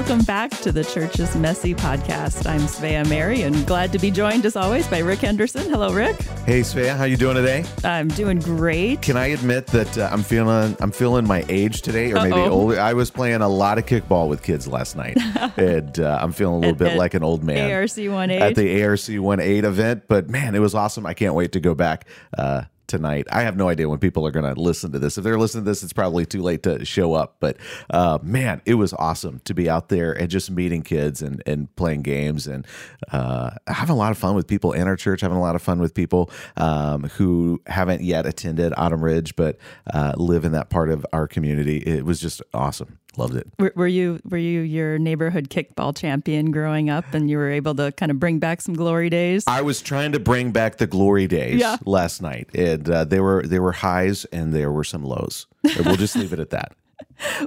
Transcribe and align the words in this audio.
welcome 0.00 0.24
back 0.24 0.50
to 0.50 0.72
the 0.72 0.82
Church's 0.82 1.36
Messy 1.36 1.74
podcast. 1.74 2.46
I'm 2.46 2.62
Svea 2.62 3.06
Mary 3.06 3.42
and 3.42 3.66
glad 3.66 3.92
to 3.92 3.98
be 3.98 4.10
joined 4.10 4.46
as 4.46 4.56
always 4.56 4.88
by 4.88 5.00
Rick 5.00 5.18
Henderson. 5.18 5.68
Hello, 5.68 5.92
Rick. 5.92 6.22
Hey, 6.46 6.60
Svea, 6.62 6.96
how 6.96 7.04
you 7.04 7.18
doing 7.18 7.34
today? 7.36 7.66
I'm 7.84 8.08
doing 8.08 8.38
great. 8.38 9.02
Can 9.02 9.18
I 9.18 9.26
admit 9.26 9.66
that 9.66 9.98
uh, 9.98 10.08
I'm 10.10 10.22
feeling 10.22 10.74
I'm 10.80 10.90
feeling 10.90 11.26
my 11.28 11.44
age 11.50 11.82
today, 11.82 12.12
or 12.12 12.14
maybe 12.14 12.32
Uh-oh. 12.32 12.50
older? 12.50 12.80
I 12.80 12.94
was 12.94 13.10
playing 13.10 13.42
a 13.42 13.48
lot 13.48 13.76
of 13.76 13.84
kickball 13.84 14.26
with 14.30 14.42
kids 14.42 14.66
last 14.66 14.96
night, 14.96 15.18
and 15.58 16.00
uh, 16.00 16.18
I'm 16.18 16.32
feeling 16.32 16.54
a 16.64 16.68
little 16.68 16.72
At- 16.76 16.78
bit 16.78 16.92
at 16.92 16.96
like 16.98 17.12
an 17.12 17.22
old 17.22 17.44
man 17.44 17.70
ARC 17.70 17.90
18. 17.98 18.30
at 18.30 18.54
the 18.54 18.82
ARC 18.82 19.06
18 19.06 19.64
event. 19.66 20.04
But 20.08 20.30
man, 20.30 20.54
it 20.54 20.60
was 20.60 20.74
awesome. 20.74 21.04
I 21.04 21.12
can't 21.12 21.34
wait 21.34 21.52
to 21.52 21.60
go 21.60 21.74
back. 21.74 22.06
Uh, 22.38 22.62
Tonight, 22.90 23.28
I 23.30 23.42
have 23.42 23.56
no 23.56 23.68
idea 23.68 23.88
when 23.88 24.00
people 24.00 24.26
are 24.26 24.32
going 24.32 24.52
to 24.52 24.60
listen 24.60 24.90
to 24.90 24.98
this. 24.98 25.16
If 25.16 25.22
they're 25.22 25.38
listening 25.38 25.62
to 25.62 25.70
this, 25.70 25.84
it's 25.84 25.92
probably 25.92 26.26
too 26.26 26.42
late 26.42 26.64
to 26.64 26.84
show 26.84 27.14
up. 27.14 27.36
But 27.38 27.56
uh, 27.88 28.18
man, 28.20 28.62
it 28.66 28.74
was 28.74 28.92
awesome 28.94 29.40
to 29.44 29.54
be 29.54 29.70
out 29.70 29.90
there 29.90 30.12
and 30.12 30.28
just 30.28 30.50
meeting 30.50 30.82
kids 30.82 31.22
and, 31.22 31.40
and 31.46 31.74
playing 31.76 32.02
games 32.02 32.48
and 32.48 32.66
uh, 33.12 33.50
having 33.68 33.92
a 33.92 33.96
lot 33.96 34.10
of 34.10 34.18
fun 34.18 34.34
with 34.34 34.48
people 34.48 34.72
in 34.72 34.88
our 34.88 34.96
church, 34.96 35.20
having 35.20 35.36
a 35.36 35.40
lot 35.40 35.54
of 35.54 35.62
fun 35.62 35.78
with 35.78 35.94
people 35.94 36.32
um, 36.56 37.04
who 37.04 37.62
haven't 37.66 38.02
yet 38.02 38.26
attended 38.26 38.74
Autumn 38.76 39.04
Ridge 39.04 39.36
but 39.36 39.56
uh, 39.94 40.14
live 40.16 40.44
in 40.44 40.50
that 40.50 40.68
part 40.68 40.90
of 40.90 41.06
our 41.12 41.28
community. 41.28 41.76
It 41.78 42.04
was 42.04 42.20
just 42.20 42.42
awesome. 42.52 42.98
Loved 43.16 43.34
it. 43.36 43.46
Were, 43.58 43.72
were 43.74 43.88
you 43.88 44.20
were 44.24 44.38
you 44.38 44.60
your 44.60 44.98
neighborhood 44.98 45.48
kickball 45.50 45.96
champion 45.96 46.50
growing 46.52 46.88
up 46.90 47.12
and 47.12 47.28
you 47.28 47.36
were 47.38 47.50
able 47.50 47.74
to 47.74 47.90
kind 47.92 48.10
of 48.10 48.20
bring 48.20 48.38
back 48.38 48.60
some 48.60 48.74
glory 48.74 49.10
days? 49.10 49.44
I 49.46 49.62
was 49.62 49.82
trying 49.82 50.12
to 50.12 50.20
bring 50.20 50.52
back 50.52 50.76
the 50.78 50.86
glory 50.86 51.26
days 51.26 51.60
Yeah. 51.60 51.76
last 51.84 52.22
night, 52.22 52.48
and 52.54 52.88
uh, 52.88 53.04
there 53.04 53.22
were 53.22 53.42
there 53.46 53.62
were 53.62 53.72
highs 53.72 54.24
and 54.26 54.52
there 54.54 54.70
were 54.70 54.84
some 54.84 55.02
lows. 55.04 55.46
We'll 55.84 55.96
just 55.96 56.14
leave 56.16 56.32
it 56.32 56.38
at 56.40 56.50
that. 56.50 56.72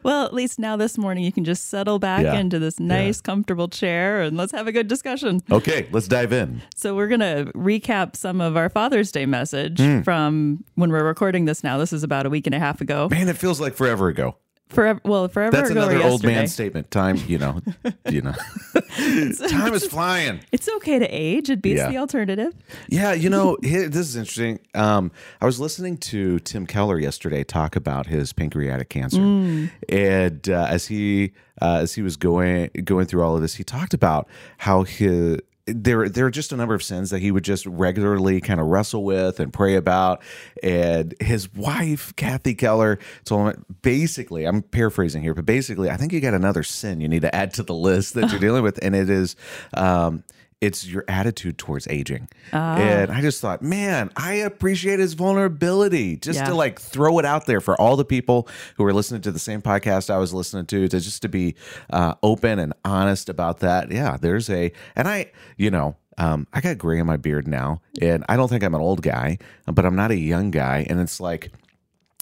Well, 0.04 0.26
at 0.26 0.34
least 0.36 0.60
now 0.60 0.78
this 0.78 0.98
morning 1.00 1.24
you 1.24 1.32
can 1.32 1.44
just 1.44 1.68
settle 1.70 1.98
back 1.98 2.24
Yeah. 2.24 2.36
into 2.36 2.60
this 2.60 2.80
nice, 2.80 3.22
comfortable 3.22 3.68
chair 3.68 4.22
and 4.22 4.36
let's 4.38 4.52
have 4.52 4.68
a 4.68 4.72
good 4.72 4.88
discussion. 4.88 5.42
Okay, 5.52 5.88
let's 5.92 6.08
dive 6.08 6.32
in. 6.34 6.62
So, 6.76 6.96
we're 6.96 7.08
going 7.08 7.22
to 7.22 7.52
recap 7.56 8.16
some 8.16 8.40
of 8.42 8.56
our 8.58 8.70
Father's 8.70 9.12
Day 9.12 9.26
message 9.26 9.80
Hmm. 9.80 10.02
from 10.02 10.64
when 10.76 10.92
we're 10.92 11.04
recording 11.04 11.46
this 11.46 11.64
now. 11.64 11.78
This 11.80 11.92
is 11.94 12.04
about 12.04 12.26
a 12.28 12.30
week 12.30 12.46
and 12.48 12.54
a 12.56 12.60
half 12.60 12.82
ago. 12.82 13.08
Man, 13.10 13.28
it 13.30 13.38
feels 13.38 13.60
like 13.60 13.74
forever 13.74 14.10
ago. 14.10 14.36
Forever, 14.74 15.00
well, 15.06 15.28
forever 15.28 15.56
That's 15.56 15.70
another 15.70 15.96
old 16.02 16.24
yesterday. 16.24 16.34
man 16.36 16.48
statement. 16.48 16.92
Time, 16.92 17.18
you 17.28 17.38
know, 17.38 17.62
you 18.10 18.22
know, 18.22 18.34
time 19.50 19.74
is 19.74 19.86
flying. 19.86 20.40
It's 20.52 20.68
okay 20.78 21.00
to 21.00 21.06
age. 21.08 21.50
It 21.50 21.62
beats 21.62 21.78
Yeah. 21.78 21.90
the 21.90 21.98
alternative. 21.98 22.54
Yeah, 22.88 23.14
you 23.14 23.30
know, 23.36 23.58
here, 23.64 23.88
this 23.88 24.08
is 24.08 24.16
interesting. 24.16 24.60
Um, 24.74 25.12
I 25.42 25.46
was 25.46 25.60
listening 25.60 25.98
to 25.98 26.40
Tim 26.40 26.66
Keller 26.66 27.00
yesterday 27.00 27.44
talk 27.44 27.76
about 27.76 28.08
his 28.08 28.34
pancreatic 28.34 28.90
cancer, 28.90 29.22
and 29.90 30.50
uh, 30.50 30.68
as 30.70 30.88
he 30.88 31.34
uh, 31.62 31.80
as 31.82 31.94
he 31.94 32.02
was 32.02 32.18
going 32.18 32.70
going 32.84 33.06
through 33.06 33.24
all 33.24 33.36
of 33.36 33.42
this, 33.42 33.56
he 33.56 33.64
talked 33.64 33.94
about 33.94 34.28
how 34.58 34.84
his 34.84 35.40
there 35.66 36.10
there 36.10 36.26
are 36.26 36.32
just 36.32 36.52
a 36.52 36.58
number 36.58 36.76
of 36.76 36.84
sins 36.84 37.10
that 37.12 37.20
he 37.20 37.32
would 37.32 37.44
just 37.44 37.66
regularly 37.66 38.42
kind 38.42 38.60
of 38.60 38.68
wrestle 38.68 39.04
with 39.04 39.40
and 39.40 39.54
pray 39.54 39.76
about, 39.76 40.22
and 40.62 41.16
his 41.20 41.54
wife 41.54 42.14
Kathy 42.16 42.54
Keller 42.54 43.00
told 43.24 43.54
him 43.54 43.66
basically, 43.82 44.46
I'm 44.46 44.62
paraphrasing 44.62 45.22
here, 45.22 45.34
but 45.34 45.46
basically, 45.46 45.90
I 45.90 45.98
think 45.98 46.12
you 46.12 46.20
got 46.20 46.34
another 46.34 46.64
sin 46.64 47.00
you 47.00 47.08
need 47.08 47.22
to 47.22 47.34
add 47.34 47.54
to 47.56 47.64
the 47.64 47.74
list 47.74 48.14
that 48.16 48.32
you're 48.32 48.40
dealing 48.42 48.64
with, 48.64 48.80
and 48.82 48.96
it 48.96 49.10
is. 49.10 49.36
Um, 49.74 50.24
it's 50.64 50.88
your 50.88 51.04
attitude 51.08 51.58
towards 51.58 51.88
aging. 51.90 52.30
And 52.54 53.12
I 53.12 53.22
just 53.22 53.42
thought, 53.42 53.62
man, 53.62 54.10
I 54.16 54.34
appreciate 54.36 55.00
his 55.00 55.14
vulnerability 55.14 56.16
just 56.18 56.40
Yeah. 56.40 56.46
to 56.50 56.56
like 56.56 56.80
throw 56.80 57.20
it 57.20 57.26
out 57.26 57.46
there 57.46 57.60
for 57.62 57.80
all 57.80 57.96
the 57.98 58.06
people 58.06 58.48
who 58.78 58.86
are 58.86 58.94
listening 58.94 59.22
to 59.24 59.32
the 59.32 59.40
same 59.40 59.62
podcast 59.62 60.10
I 60.10 60.18
was 60.18 60.34
listening 60.34 60.66
to, 60.68 60.88
to 60.88 61.00
just 61.00 61.22
to 61.24 61.30
be 61.30 61.56
uh, 61.90 62.16
open 62.24 62.60
and 62.60 62.74
honest 62.86 63.28
about 63.30 63.60
that. 63.60 63.92
Yeah, 63.92 64.18
there's 64.20 64.50
a, 64.50 64.72
and 64.96 65.08
I, 65.08 65.32
you 65.58 65.70
know, 65.70 65.98
um, 66.18 66.48
I 66.54 66.62
got 66.62 66.78
gray 66.78 67.00
in 67.00 67.08
my 67.08 67.18
beard 67.18 67.48
now, 67.48 67.82
and 68.02 68.24
I 68.30 68.38
don't 68.38 68.48
think 68.48 68.64
I'm 68.64 68.76
an 68.76 68.82
old 68.82 69.02
guy, 69.02 69.40
but 69.66 69.86
I'm 69.86 69.96
not 69.96 70.12
a 70.12 70.16
young 70.18 70.52
guy. 70.52 70.86
And 70.90 71.00
it's 71.02 71.20
like, 71.20 71.52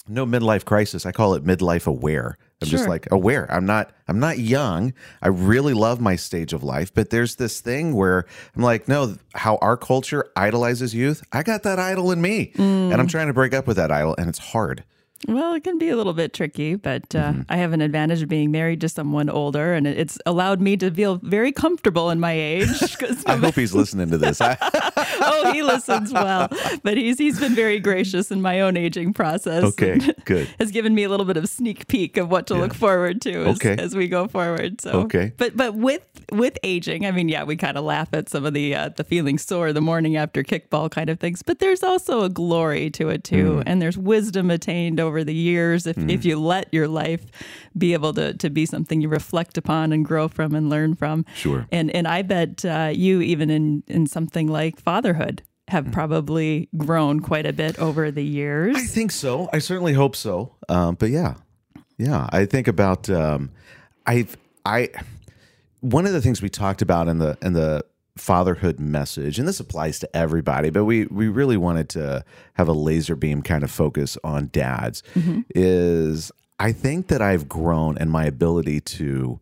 no 0.08 0.26
midlife 0.26 0.64
crisis. 0.64 1.06
I 1.06 1.12
call 1.12 1.34
it 1.34 1.44
midlife 1.44 1.86
aware. 1.86 2.36
I'm 2.62 2.68
just 2.68 2.88
like 2.88 3.10
aware. 3.10 3.50
I'm 3.50 3.66
not 3.66 3.92
I'm 4.08 4.20
not 4.20 4.38
young. 4.38 4.94
I 5.20 5.28
really 5.28 5.74
love 5.74 6.00
my 6.00 6.16
stage 6.16 6.52
of 6.52 6.62
life, 6.62 6.92
but 6.92 7.10
there's 7.10 7.36
this 7.36 7.60
thing 7.60 7.94
where 7.94 8.24
I'm 8.56 8.62
like, 8.62 8.88
no, 8.88 9.16
how 9.34 9.58
our 9.60 9.76
culture 9.76 10.30
idolizes 10.36 10.94
youth. 10.94 11.22
I 11.32 11.42
got 11.42 11.62
that 11.64 11.78
idol 11.78 12.12
in 12.12 12.20
me. 12.20 12.52
And 12.92 12.94
I'm 12.94 13.06
mm. 13.06 13.10
trying 13.10 13.28
to 13.28 13.32
break 13.32 13.54
up 13.54 13.66
with 13.66 13.76
that 13.76 13.90
idol 13.90 14.14
and 14.18 14.28
it's 14.28 14.38
hard. 14.38 14.84
Well, 15.28 15.54
it 15.54 15.62
can 15.64 15.78
be 15.78 15.88
a 15.88 15.96
little 15.96 16.12
bit 16.14 16.32
tricky, 16.32 16.74
but 16.74 17.14
uh, 17.14 17.22
Mm-hmm. 17.32 17.42
I 17.48 17.56
have 17.56 17.72
an 17.72 17.80
advantage 17.80 18.22
of 18.22 18.28
being 18.28 18.50
married 18.50 18.80
to 18.80 18.88
someone 18.88 19.30
older, 19.30 19.72
and 19.74 19.86
it's 19.86 20.18
allowed 20.26 20.60
me 20.60 20.76
to 20.78 20.90
feel 20.90 21.16
very 21.22 21.52
comfortable 21.52 22.10
in 22.10 22.18
my 22.20 22.32
age. 22.32 22.68
I 23.26 23.36
hope 23.36 23.54
he's 23.62 23.74
listening 23.74 24.10
to 24.10 24.18
this. 24.18 24.40
Oh, 25.24 25.52
he 25.52 25.62
listens 25.62 26.12
well, 26.12 26.48
but 26.82 26.96
he's 26.96 27.18
he's 27.18 27.38
been 27.38 27.54
very 27.54 27.78
gracious 27.78 28.30
in 28.32 28.40
my 28.42 28.60
own 28.60 28.76
aging 28.76 29.12
process. 29.12 29.62
Okay, 29.62 29.98
good. 30.24 30.48
Has 30.58 30.70
given 30.72 30.94
me 30.94 31.04
a 31.04 31.08
little 31.08 31.26
bit 31.26 31.36
of 31.36 31.48
sneak 31.48 31.86
peek 31.86 32.16
of 32.16 32.28
what 32.30 32.46
to 32.48 32.54
look 32.54 32.74
forward 32.74 33.20
to 33.22 33.44
as, 33.46 33.56
Okay. 33.56 33.76
as 33.80 33.94
we 33.94 34.08
go 34.08 34.26
forward. 34.26 34.80
So 34.80 34.90
Okay. 35.02 35.32
but 35.36 35.56
but 35.56 35.74
with 35.74 36.02
with 36.32 36.58
aging, 36.64 37.06
I 37.06 37.12
mean, 37.12 37.28
yeah, 37.28 37.44
we 37.44 37.56
kind 37.56 37.76
of 37.76 37.84
laugh 37.84 38.08
at 38.12 38.28
some 38.30 38.44
of 38.44 38.52
the 38.54 38.74
uh, 38.74 38.88
the 38.96 39.04
feeling 39.04 39.38
sore 39.38 39.72
the 39.72 39.80
morning 39.80 40.16
after 40.16 40.42
kickball 40.42 40.90
kind 40.90 41.08
of 41.10 41.20
things, 41.20 41.42
but 41.42 41.58
there's 41.60 41.82
also 41.84 42.22
a 42.22 42.28
glory 42.28 42.90
to 42.90 43.08
it 43.08 43.22
too, 43.22 43.52
Mm. 43.58 43.62
and 43.66 43.82
there's 43.82 43.98
wisdom 43.98 44.50
attained 44.50 44.98
over 44.98 45.11
the 45.24 45.34
years 45.34 45.86
if 45.86 45.98
if 45.98 46.24
you 46.24 46.38
let 46.40 46.72
your 46.72 46.88
life 46.88 47.24
be 47.76 47.92
able 47.92 48.12
to 48.14 48.34
to 48.34 48.48
be 48.50 48.64
something 48.66 49.00
you 49.00 49.08
reflect 49.08 49.58
upon 49.58 49.92
and 49.92 50.04
grow 50.04 50.28
from 50.28 50.54
and 50.54 50.70
learn 50.70 50.94
from. 50.94 51.24
Sure. 51.34 51.66
And 51.70 51.90
and 51.94 52.06
I 52.06 52.22
bet 52.22 52.64
uh, 52.64 52.90
you 52.94 53.20
even 53.20 53.50
in 53.50 53.82
in 53.86 54.06
something 54.06 54.46
like 54.48 54.80
fatherhood 54.80 55.42
have 55.68 55.86
Mm. 55.86 55.92
probably 55.92 56.68
grown 56.76 57.20
quite 57.20 57.46
a 57.46 57.52
bit 57.52 57.78
over 57.78 58.10
the 58.10 58.24
years. 58.24 58.76
I 58.76 58.84
think 58.86 59.10
so. 59.12 59.48
I 59.52 59.58
certainly 59.60 59.94
hope 59.94 60.16
so. 60.16 60.56
Um, 60.68 60.96
but 60.96 61.08
yeah, 61.10 61.34
yeah. 61.98 62.26
I 62.30 62.46
think 62.46 62.68
about 62.68 63.08
um, 63.08 63.50
I 64.06 64.26
I 64.66 64.90
one 65.80 66.04
of 66.06 66.12
the 66.12 66.20
things 66.20 66.42
we 66.42 66.48
talked 66.48 66.82
about 66.82 67.08
in 67.08 67.18
the 67.18 67.36
in 67.42 67.52
the 67.54 67.84
fatherhood 68.16 68.78
message, 68.78 69.38
and 69.38 69.48
this 69.48 69.60
applies 69.60 69.98
to 70.00 70.16
everybody, 70.16 70.70
but 70.70 70.84
we 70.84 71.06
we 71.06 71.28
really 71.28 71.56
wanted 71.56 71.88
to 71.90 72.24
have 72.54 72.68
a 72.68 72.72
laser 72.72 73.16
beam 73.16 73.42
kind 73.42 73.62
of 73.64 73.70
focus 73.70 74.18
on 74.22 74.50
dads. 74.52 75.02
Is 75.54 76.30
I 76.58 76.72
think 76.72 77.08
that 77.08 77.22
I've 77.22 77.48
grown 77.48 77.96
in 77.98 78.08
my 78.10 78.24
ability 78.24 78.80
to 78.80 79.40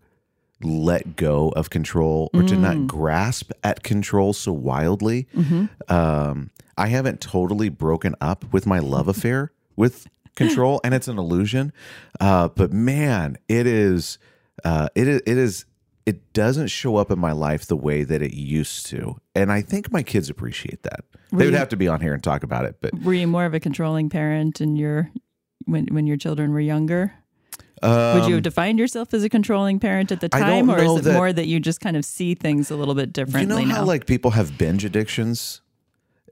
let 0.62 1.16
go 1.16 1.48
of 1.50 1.70
control 1.70 2.30
or 2.34 2.42
to 2.42 2.54
not 2.56 2.86
grasp 2.86 3.50
at 3.64 3.82
control 3.82 4.32
so 4.32 4.52
wildly. 4.52 5.26
Um, 5.88 6.50
I 6.76 6.88
haven't 6.88 7.20
totally 7.20 7.68
broken 7.70 8.14
up 8.20 8.44
with 8.52 8.66
my 8.66 8.78
love 8.78 9.08
affair 9.08 9.52
with 9.76 10.06
control, 10.36 10.80
and 10.84 10.94
it's 10.94 11.08
an 11.08 11.18
illusion. 11.18 11.72
Uh, 12.20 12.48
but 12.48 12.72
man, 12.72 13.36
it 13.48 13.66
is, 13.66 14.18
uh, 14.64 14.88
it 14.94 15.08
is, 15.08 15.22
it 15.26 15.36
is, 15.38 15.64
it 16.06 16.32
doesn't 16.32 16.68
show 16.68 16.96
up 16.96 17.10
in 17.10 17.18
my 17.18 17.32
life 17.32 17.66
the 17.66 17.76
way 17.76 18.04
that 18.04 18.22
it 18.22 18.32
used 18.34 18.86
to, 18.86 19.16
and 19.34 19.52
I 19.52 19.60
think 19.62 19.92
my 19.92 20.02
kids 20.02 20.28
appreciate 20.30 20.82
that. 20.82 21.00
They 21.30 21.44
would 21.44 21.52
you- 21.52 21.58
have 21.58 21.68
to 21.70 21.76
be 21.76 21.86
on 21.88 22.00
here 22.00 22.14
and 22.14 22.22
talk 22.22 22.42
about 22.42 22.64
it, 22.64 22.76
but 22.80 22.92
Were 23.02 23.14
you 23.14 23.26
more 23.26 23.44
of 23.44 23.54
a 23.54 23.60
controlling 23.60 24.08
parent 24.08 24.60
in 24.60 24.76
your 24.76 25.10
when 25.66 25.86
when 25.90 26.06
your 26.06 26.16
children 26.16 26.52
were 26.52 26.60
younger? 26.60 27.12
Would 27.82 28.26
you 28.26 28.34
have 28.34 28.42
defined 28.42 28.78
yourself 28.78 29.14
as 29.14 29.24
a 29.24 29.28
controlling 29.30 29.78
parent 29.80 30.12
at 30.12 30.20
the 30.20 30.28
Um, 30.34 30.40
time, 30.40 30.70
or 30.70 30.78
is 30.78 30.96
it 30.98 31.04
that- 31.04 31.14
more 31.14 31.32
that 31.32 31.46
you 31.46 31.60
just 31.60 31.80
kind 31.80 31.96
of 31.96 32.04
see 32.04 32.34
things 32.34 32.70
a 32.70 32.76
little 32.76 32.94
bit 32.94 33.12
differently? 33.12 33.62
you 33.62 33.68
know 33.68 33.74
how 33.74 33.80
now? 33.82 33.86
like 33.86 34.06
people 34.06 34.32
have 34.32 34.58
binge 34.58 34.84
addictions 34.84 35.62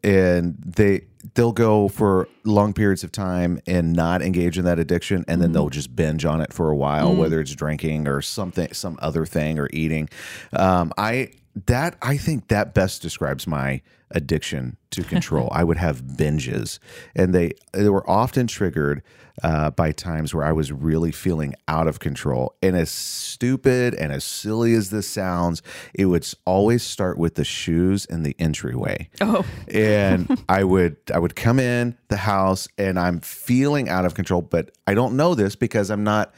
and 0.03 0.57
they 0.59 1.03
they'll 1.35 1.53
go 1.53 1.89
for 1.89 2.29
long 2.45 2.73
periods 2.73 3.05
of 3.05 3.13
time 3.13 3.61
and 3.67 3.93
not 3.93 4.23
engage 4.23 4.59
in 4.59 4.65
that 4.65 4.79
addiction 4.79 5.25
and 5.29 5.43
then 5.43 5.53
they'll 5.53 5.69
just 5.69 5.95
binge 5.95 6.25
on 6.25 6.41
it 6.41 6.53
for 6.53 6.71
a 6.71 6.77
while 6.77 7.15
whether 7.15 7.41
it's 7.41 7.55
drinking 7.55 8.07
or 8.07 8.23
something 8.23 8.73
some 8.73 8.99
other 9.01 9.27
thing 9.27 9.59
or 9.59 9.69
eating. 9.73 10.09
Um, 10.53 10.93
i 10.97 11.31
that 11.67 11.97
i 12.03 12.17
think 12.17 12.49
that 12.49 12.75
best 12.75 13.03
describes 13.03 13.47
my 13.47 13.81
addiction 14.11 14.77
to 14.91 15.03
control. 15.05 15.49
I 15.53 15.65
would 15.65 15.77
have 15.77 16.03
binges. 16.03 16.79
And 17.15 17.35
they 17.35 17.53
they 17.73 17.89
were 17.89 18.09
often 18.09 18.47
triggered 18.47 19.03
uh, 19.43 19.71
by 19.71 19.93
times 19.93 20.35
where 20.35 20.45
i 20.45 20.51
was 20.51 20.73
really 20.73 21.13
feeling 21.13 21.55
out 21.69 21.87
of 21.87 22.01
control. 22.01 22.57
And 22.63 22.77
as 22.77 22.91
stupid 22.91 23.95
and 23.95 24.13
as 24.13 24.25
silly 24.25 24.75
as 24.75 24.91
this 24.91 25.09
sounds 25.09 25.63
it 25.95 26.07
would 26.07 26.27
always 26.45 26.83
start 26.83 27.19
with 27.19 27.35
the 27.35 27.45
shoes 27.45 28.05
in 28.05 28.23
the 28.23 28.35
entryway. 28.39 29.09
Oh, 29.21 29.45
and 29.73 30.43
I 30.49 30.65
would 30.65 30.97
I 31.13 31.19
would 31.19 31.37
come 31.37 31.59
in 31.61 31.97
the 32.09 32.17
house 32.17 32.69
and 32.79 32.99
I'm 32.99 33.21
feeling 33.21 33.89
out 33.89 34.05
of 34.05 34.15
control, 34.15 34.43
but 34.43 34.71
I 34.87 34.95
don't 34.95 35.17
know 35.17 35.35
this 35.35 35.57
because 35.57 35.91
I'm 35.91 36.05
not 36.05 36.35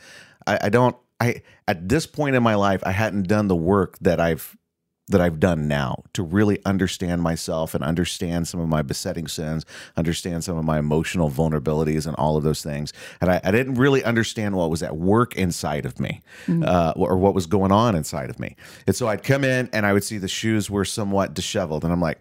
I, 0.46 0.58
I 0.64 0.68
don't 0.68 0.96
I 1.20 1.42
at 1.68 1.88
this 1.88 2.06
point 2.06 2.34
in 2.34 2.42
my 2.42 2.54
life 2.54 2.82
I 2.84 2.92
hadn't 2.92 3.28
done 3.28 3.48
the 3.48 3.56
work 3.56 3.98
that 4.00 4.20
I've 4.20 4.56
that 5.10 5.20
I've 5.20 5.38
done 5.38 5.68
now 5.68 6.02
to 6.14 6.22
really 6.22 6.58
understand 6.64 7.22
myself 7.22 7.74
and 7.74 7.84
understand 7.84 8.48
some 8.48 8.60
of 8.60 8.68
my 8.68 8.82
besetting 8.82 9.26
sins, 9.28 9.66
understand 9.96 10.44
some 10.44 10.56
of 10.56 10.64
my 10.64 10.78
emotional 10.78 11.30
vulnerabilities 11.30 12.06
and 12.06 12.16
all 12.16 12.36
of 12.36 12.42
those 12.42 12.62
things. 12.62 12.92
And 13.20 13.30
I, 13.30 13.40
I 13.44 13.50
didn't 13.50 13.74
really 13.74 14.02
understand 14.04 14.56
what 14.56 14.70
was 14.70 14.82
at 14.82 14.96
work 14.96 15.36
inside 15.36 15.84
of 15.84 16.00
me 16.00 16.22
uh, 16.64 16.92
or 16.96 17.16
what 17.16 17.34
was 17.34 17.46
going 17.46 17.72
on 17.72 17.94
inside 17.94 18.30
of 18.30 18.38
me. 18.38 18.56
And 18.86 18.96
so 18.96 19.08
I'd 19.08 19.22
come 19.22 19.44
in 19.44 19.68
and 19.72 19.84
I 19.84 19.92
would 19.92 20.04
see 20.04 20.18
the 20.18 20.28
shoes 20.28 20.70
were 20.70 20.84
somewhat 20.84 21.34
disheveled. 21.34 21.84
And 21.84 21.92
I'm 21.92 22.00
like, 22.00 22.18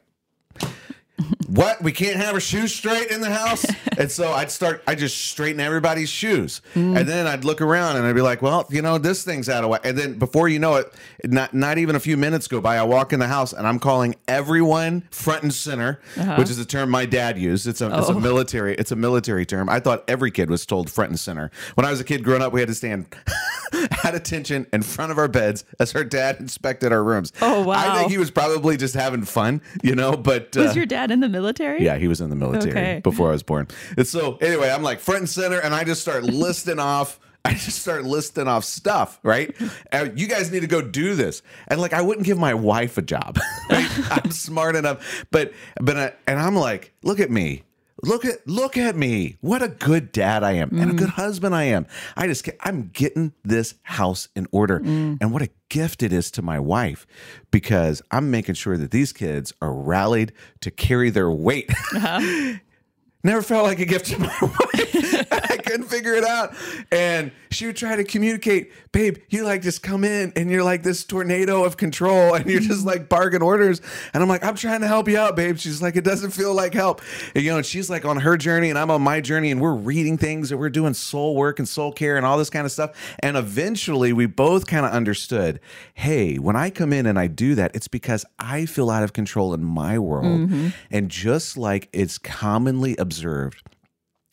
what? 1.47 1.81
We 1.81 1.91
can't 1.91 2.17
have 2.17 2.33
our 2.33 2.39
shoes 2.39 2.73
straight 2.73 3.11
in 3.11 3.21
the 3.21 3.29
house? 3.29 3.65
and 3.97 4.11
so 4.11 4.31
I'd 4.31 4.51
start, 4.51 4.83
I 4.87 4.95
just 4.95 5.25
straighten 5.25 5.59
everybody's 5.59 6.09
shoes. 6.09 6.61
Mm. 6.75 6.99
And 6.99 7.09
then 7.09 7.27
I'd 7.27 7.43
look 7.43 7.61
around 7.61 7.97
and 7.97 8.05
I'd 8.05 8.15
be 8.15 8.21
like, 8.21 8.41
well, 8.41 8.67
you 8.69 8.81
know, 8.81 8.97
this 8.97 9.23
thing's 9.23 9.49
out 9.49 9.63
of 9.63 9.69
whack. 9.69 9.81
And 9.83 9.97
then 9.97 10.19
before 10.19 10.47
you 10.49 10.59
know 10.59 10.75
it, 10.75 10.93
not, 11.25 11.53
not 11.53 11.77
even 11.77 11.95
a 11.95 11.99
few 11.99 12.17
minutes 12.17 12.47
go 12.47 12.61
by, 12.61 12.77
I 12.77 12.83
walk 12.83 13.13
in 13.13 13.19
the 13.19 13.27
house 13.27 13.53
and 13.53 13.67
I'm 13.67 13.79
calling 13.79 14.15
everyone 14.27 15.03
front 15.11 15.43
and 15.43 15.53
center, 15.53 15.99
uh-huh. 16.17 16.35
which 16.35 16.49
is 16.49 16.59
a 16.59 16.65
term 16.65 16.89
my 16.89 17.05
dad 17.05 17.37
used. 17.37 17.67
It's 17.67 17.81
a, 17.81 17.87
it's 17.97 18.09
a 18.09 18.13
oh. 18.13 18.19
military, 18.19 18.75
it's 18.75 18.91
a 18.91 18.95
military 18.95 19.45
term. 19.45 19.69
I 19.69 19.79
thought 19.79 20.03
every 20.07 20.31
kid 20.31 20.49
was 20.49 20.65
told 20.65 20.89
front 20.89 21.09
and 21.09 21.19
center. 21.19 21.51
When 21.75 21.85
I 21.85 21.91
was 21.91 21.99
a 21.99 22.05
kid 22.05 22.23
growing 22.23 22.41
up, 22.41 22.53
we 22.53 22.59
had 22.59 22.69
to 22.69 22.75
stand 22.75 23.07
at 24.03 24.15
attention 24.15 24.67
in 24.73 24.81
front 24.81 25.11
of 25.11 25.17
our 25.17 25.27
beds 25.27 25.65
as 25.79 25.91
her 25.91 26.03
dad 26.03 26.37
inspected 26.39 26.91
our 26.91 27.03
rooms. 27.03 27.31
Oh, 27.41 27.63
wow. 27.65 27.73
I 27.75 27.97
think 27.97 28.11
he 28.11 28.17
was 28.17 28.31
probably 28.31 28.77
just 28.77 28.95
having 28.95 29.23
fun, 29.23 29.61
you 29.83 29.95
know, 29.95 30.15
but 30.17 30.55
Was 30.55 30.71
uh, 30.71 30.73
your 30.75 30.85
dad 30.85 31.11
in 31.11 31.19
the 31.19 31.29
military? 31.29 31.83
yeah, 31.83 31.97
he 31.97 32.07
was 32.07 32.21
in 32.21 32.29
the 32.29 32.35
military 32.35 32.71
Okay. 32.71 33.01
before 33.03 33.29
I 33.29 33.31
was 33.31 33.43
born. 33.43 33.67
And 33.97 34.07
so 34.07 34.35
anyway, 34.37 34.69
I'm 34.69 34.83
like 34.83 34.99
front 34.99 35.19
and 35.21 35.29
center, 35.29 35.59
and 35.59 35.73
I 35.73 35.83
just 35.83 36.01
start 36.01 36.23
listing 36.45 36.79
off. 36.79 37.19
I 37.45 37.53
just 37.53 37.79
start 37.81 38.03
listing 38.03 38.49
off 38.49 38.65
stuff, 38.65 39.17
right? 39.23 39.55
Uh, 39.93 40.09
you 40.13 40.27
guys 40.27 40.51
need 40.51 40.59
to 40.59 40.67
go 40.67 40.81
do 40.81 41.15
this, 41.15 41.41
and 41.69 41.79
like 41.79 41.93
I 41.93 42.01
wouldn't 42.01 42.25
give 42.25 42.37
my 42.37 42.53
wife 42.53 42.97
a 42.97 43.01
job. 43.01 43.39
Right? 43.71 43.87
I'm 44.11 44.31
smart 44.31 44.75
enough, 44.75 45.25
but 45.31 45.53
but 45.79 45.95
uh, 45.95 46.09
and 46.27 46.39
I'm 46.39 46.55
like, 46.55 46.91
look 47.03 47.19
at 47.19 47.29
me. 47.29 47.63
Look 48.03 48.25
at 48.25 48.47
look 48.47 48.77
at 48.77 48.95
me. 48.95 49.37
What 49.41 49.61
a 49.61 49.67
good 49.67 50.11
dad 50.11 50.43
I 50.43 50.53
am 50.53 50.69
and 50.79 50.91
a 50.91 50.93
mm. 50.93 50.97
good 50.97 51.09
husband 51.09 51.55
I 51.55 51.63
am. 51.63 51.85
I 52.15 52.27
just 52.27 52.47
I'm 52.61 52.89
getting 52.93 53.33
this 53.43 53.75
house 53.83 54.29
in 54.35 54.47
order. 54.51 54.79
Mm. 54.79 55.17
And 55.21 55.31
what 55.31 55.41
a 55.41 55.49
gift 55.69 56.03
it 56.03 56.13
is 56.13 56.31
to 56.31 56.41
my 56.41 56.59
wife 56.59 57.05
because 57.51 58.01
I'm 58.11 58.31
making 58.31 58.55
sure 58.55 58.77
that 58.77 58.91
these 58.91 59.11
kids 59.11 59.53
are 59.61 59.73
rallied 59.73 60.33
to 60.61 60.71
carry 60.71 61.09
their 61.09 61.31
weight. 61.31 61.69
Uh-huh. 61.95 62.57
Never 63.23 63.41
felt 63.41 63.65
like 63.65 63.79
a 63.79 63.85
gift 63.85 64.05
to 64.07 64.19
my 64.19 64.27
wife. 64.41 65.31
Couldn't 65.69 65.87
figure 65.87 66.15
it 66.15 66.23
out. 66.23 66.55
And 66.91 67.31
she 67.51 67.67
would 67.67 67.75
try 67.75 67.95
to 67.95 68.03
communicate, 68.03 68.71
babe, 68.91 69.17
you 69.29 69.43
like 69.43 69.61
just 69.61 69.83
come 69.83 70.03
in 70.03 70.33
and 70.35 70.49
you're 70.49 70.63
like 70.63 70.81
this 70.81 71.03
tornado 71.03 71.63
of 71.63 71.77
control 71.77 72.33
and 72.33 72.49
you're 72.49 72.59
just 72.59 72.87
like 72.87 73.07
bargain 73.07 73.43
orders. 73.43 73.79
And 74.11 74.23
I'm 74.23 74.29
like, 74.29 74.43
I'm 74.43 74.55
trying 74.55 74.81
to 74.81 74.87
help 74.87 75.07
you 75.07 75.19
out, 75.19 75.35
babe. 75.35 75.57
She's 75.59 75.79
like, 75.79 75.95
it 75.95 76.03
doesn't 76.03 76.31
feel 76.31 76.55
like 76.55 76.73
help. 76.73 77.01
And, 77.35 77.43
you 77.43 77.51
know, 77.51 77.57
and 77.57 77.65
she's 77.65 77.87
like 77.87 78.03
on 78.03 78.17
her 78.17 78.35
journey 78.35 78.71
and 78.71 78.79
I'm 78.79 78.89
on 78.89 79.03
my 79.03 79.21
journey 79.21 79.51
and 79.51 79.61
we're 79.61 79.75
reading 79.75 80.17
things 80.17 80.51
and 80.51 80.59
we're 80.59 80.71
doing 80.71 80.95
soul 80.95 81.35
work 81.35 81.59
and 81.59 81.69
soul 81.69 81.91
care 81.91 82.17
and 82.17 82.25
all 82.25 82.39
this 82.39 82.49
kind 82.49 82.65
of 82.65 82.71
stuff. 82.71 82.95
And 83.19 83.37
eventually 83.37 84.11
we 84.11 84.25
both 84.25 84.65
kind 84.65 84.87
of 84.87 84.91
understood, 84.91 85.59
hey, 85.93 86.37
when 86.37 86.55
I 86.55 86.71
come 86.71 86.91
in 86.93 87.05
and 87.05 87.19
I 87.19 87.27
do 87.27 87.53
that, 87.53 87.75
it's 87.75 87.87
because 87.87 88.25
I 88.39 88.65
feel 88.65 88.89
out 88.89 89.03
of 89.03 89.13
control 89.13 89.53
in 89.53 89.63
my 89.63 89.99
world. 89.99 90.49
Mm-hmm. 90.49 90.69
And 90.89 91.09
just 91.11 91.57
like 91.57 91.89
it's 91.93 92.17
commonly 92.17 92.97
observed 92.97 93.61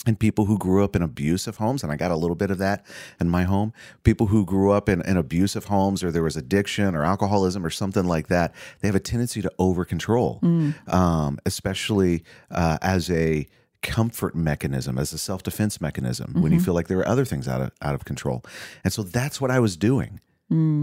and 0.06 0.18
people 0.18 0.44
who 0.44 0.56
grew 0.56 0.84
up 0.84 0.94
in 0.94 1.02
abusive 1.02 1.56
homes, 1.56 1.82
and 1.82 1.92
I 1.92 1.96
got 1.96 2.10
a 2.12 2.16
little 2.16 2.36
bit 2.36 2.50
of 2.50 2.58
that 2.58 2.86
in 3.20 3.28
my 3.28 3.42
home. 3.42 3.72
People 4.04 4.28
who 4.28 4.44
grew 4.46 4.70
up 4.70 4.88
in, 4.88 5.02
in 5.02 5.16
abusive 5.16 5.64
homes, 5.64 6.02
or 6.04 6.10
there 6.12 6.22
was 6.22 6.36
addiction 6.36 6.94
or 6.94 7.04
alcoholism 7.04 7.66
or 7.66 7.70
something 7.70 8.04
like 8.04 8.28
that, 8.28 8.54
they 8.80 8.88
have 8.88 8.94
a 8.94 9.00
tendency 9.00 9.42
to 9.42 9.52
over 9.58 9.84
control, 9.84 10.38
um, 10.86 11.38
especially 11.44 12.22
uh, 12.50 12.78
as 12.80 13.10
a 13.10 13.46
comfort 13.82 14.34
mechanism, 14.34 14.98
as 14.98 15.12
a 15.12 15.18
self 15.18 15.42
defense 15.42 15.80
mechanism, 15.80 16.32
when 16.40 16.52
you 16.52 16.60
feel 16.60 16.74
like 16.74 16.88
there 16.88 16.98
are 16.98 17.08
other 17.08 17.24
things 17.24 17.46
out 17.48 17.60
of 17.60 17.70
out 17.82 17.94
of 17.94 18.04
control. 18.04 18.42
And 18.84 18.92
so 18.92 19.02
that's 19.02 19.40
what 19.40 19.50
I 19.50 19.58
was 19.60 19.76
doing. 19.76 20.20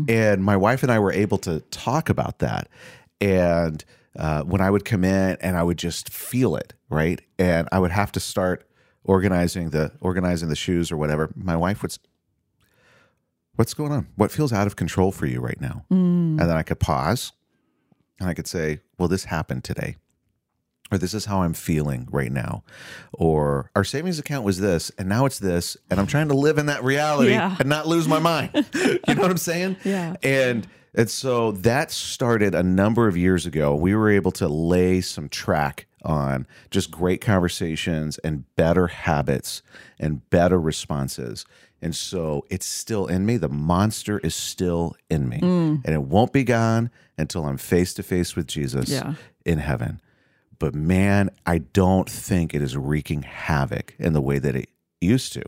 And 0.10 0.44
my 0.44 0.58
wife 0.58 0.84
and 0.84 0.92
I 0.92 1.00
were 1.00 1.14
able 1.14 1.38
to 1.40 1.62
talk 1.72 2.10
about 2.10 2.40
that. 2.40 2.68
And 3.22 3.84
uh, 4.18 4.44
when 4.44 4.60
I 4.62 4.70
would 4.70 4.84
come 4.86 5.04
in 5.06 5.38
and 5.40 5.56
I 5.58 5.64
would 5.64 5.78
just 5.78 6.12
feel 6.12 6.56
it, 6.58 6.74
right? 6.90 7.22
And 7.40 7.70
I 7.72 7.80
would 7.80 7.92
have 7.92 8.12
to 8.14 8.20
start 8.20 8.68
organizing 9.04 9.70
the 9.72 9.92
organizing 10.00 10.50
the 10.50 10.56
shoes 10.56 10.92
or 10.92 10.98
whatever. 10.98 11.30
My 11.36 11.56
wife 11.58 11.82
would, 11.82 11.98
"What's 13.56 13.74
going 13.74 13.92
on? 13.92 14.08
What 14.16 14.32
feels 14.32 14.52
out 14.54 14.68
of 14.68 14.76
control 14.76 15.12
for 15.12 15.26
you 15.26 15.40
right 15.40 15.60
now?" 15.60 15.86
Mm. 15.92 16.40
And 16.40 16.40
then 16.40 16.52
I 16.58 16.64
could 16.64 16.80
pause, 16.80 17.32
and 18.20 18.30
I 18.30 18.34
could 18.34 18.48
say, 18.48 18.80
"Well, 18.98 19.08
this 19.08 19.26
happened 19.26 19.64
today." 19.64 19.98
Or 20.92 20.98
this 20.98 21.14
is 21.16 21.26
how 21.26 21.42
I'm 21.42 21.54
feeling 21.54 22.08
right 22.12 22.32
now. 22.32 22.64
Or 23.14 23.72
our 23.76 23.84
savings 23.84 24.20
account 24.20 24.44
was 24.46 24.60
this, 24.60 24.92
and 24.98 25.10
now 25.10 25.26
it's 25.26 25.40
this, 25.40 25.76
and 25.90 26.00
I'm 26.00 26.06
trying 26.06 26.28
to 26.28 26.36
live 26.36 26.60
in 26.60 26.68
that 26.68 26.84
reality 26.84 27.32
Yeah. 27.32 27.56
and 27.60 27.68
not 27.68 27.88
lose 27.88 28.08
my 28.08 28.20
mind. 28.20 28.52
you 28.76 29.16
know 29.16 29.22
what 29.24 29.32
I'm 29.32 29.38
saying? 29.38 29.78
Yeah. 29.84 30.16
And 30.22 30.68
and 30.96 31.10
so 31.10 31.52
that 31.54 31.90
started 31.90 32.54
a 32.54 32.62
number 32.62 33.08
of 33.08 33.18
years 33.18 33.48
ago. 33.48 33.74
We 33.74 33.96
were 33.96 34.12
able 34.12 34.32
to 34.34 34.48
lay 34.48 35.02
some 35.02 35.30
track 35.30 35.88
on 36.04 36.46
just 36.72 36.92
great 36.92 37.22
conversations 37.22 38.18
and 38.20 38.44
better 38.56 38.88
habits 38.88 39.62
and 40.00 40.28
better 40.30 40.60
responses. 40.60 41.46
And 41.82 41.96
so 41.96 42.46
it's 42.50 42.66
still 42.66 43.08
in 43.08 43.26
me. 43.26 43.38
The 43.38 43.50
monster 43.50 44.20
is 44.20 44.34
still 44.36 44.96
in 45.10 45.28
me. 45.28 45.40
Mm. 45.40 45.82
And 45.86 45.94
it 45.94 46.04
won't 46.04 46.32
be 46.32 46.44
gone 46.44 46.90
until 47.18 47.46
I'm 47.46 47.58
face 47.58 47.94
to 47.96 48.04
face 48.04 48.36
with 48.36 48.48
Jesus 48.48 48.90
Yeah. 48.90 49.16
in 49.46 49.60
heaven. 49.60 50.00
But 50.60 50.74
man, 50.74 51.30
I 51.46 51.58
don't 51.58 52.10
think 52.10 52.54
it 52.54 52.62
is 52.62 52.78
wreaking 52.78 53.24
havoc 53.24 53.96
in 54.00 54.14
the 54.14 54.22
way 54.22 54.40
that 54.40 54.56
it 54.56 54.70
used 55.04 55.34
to. 55.34 55.44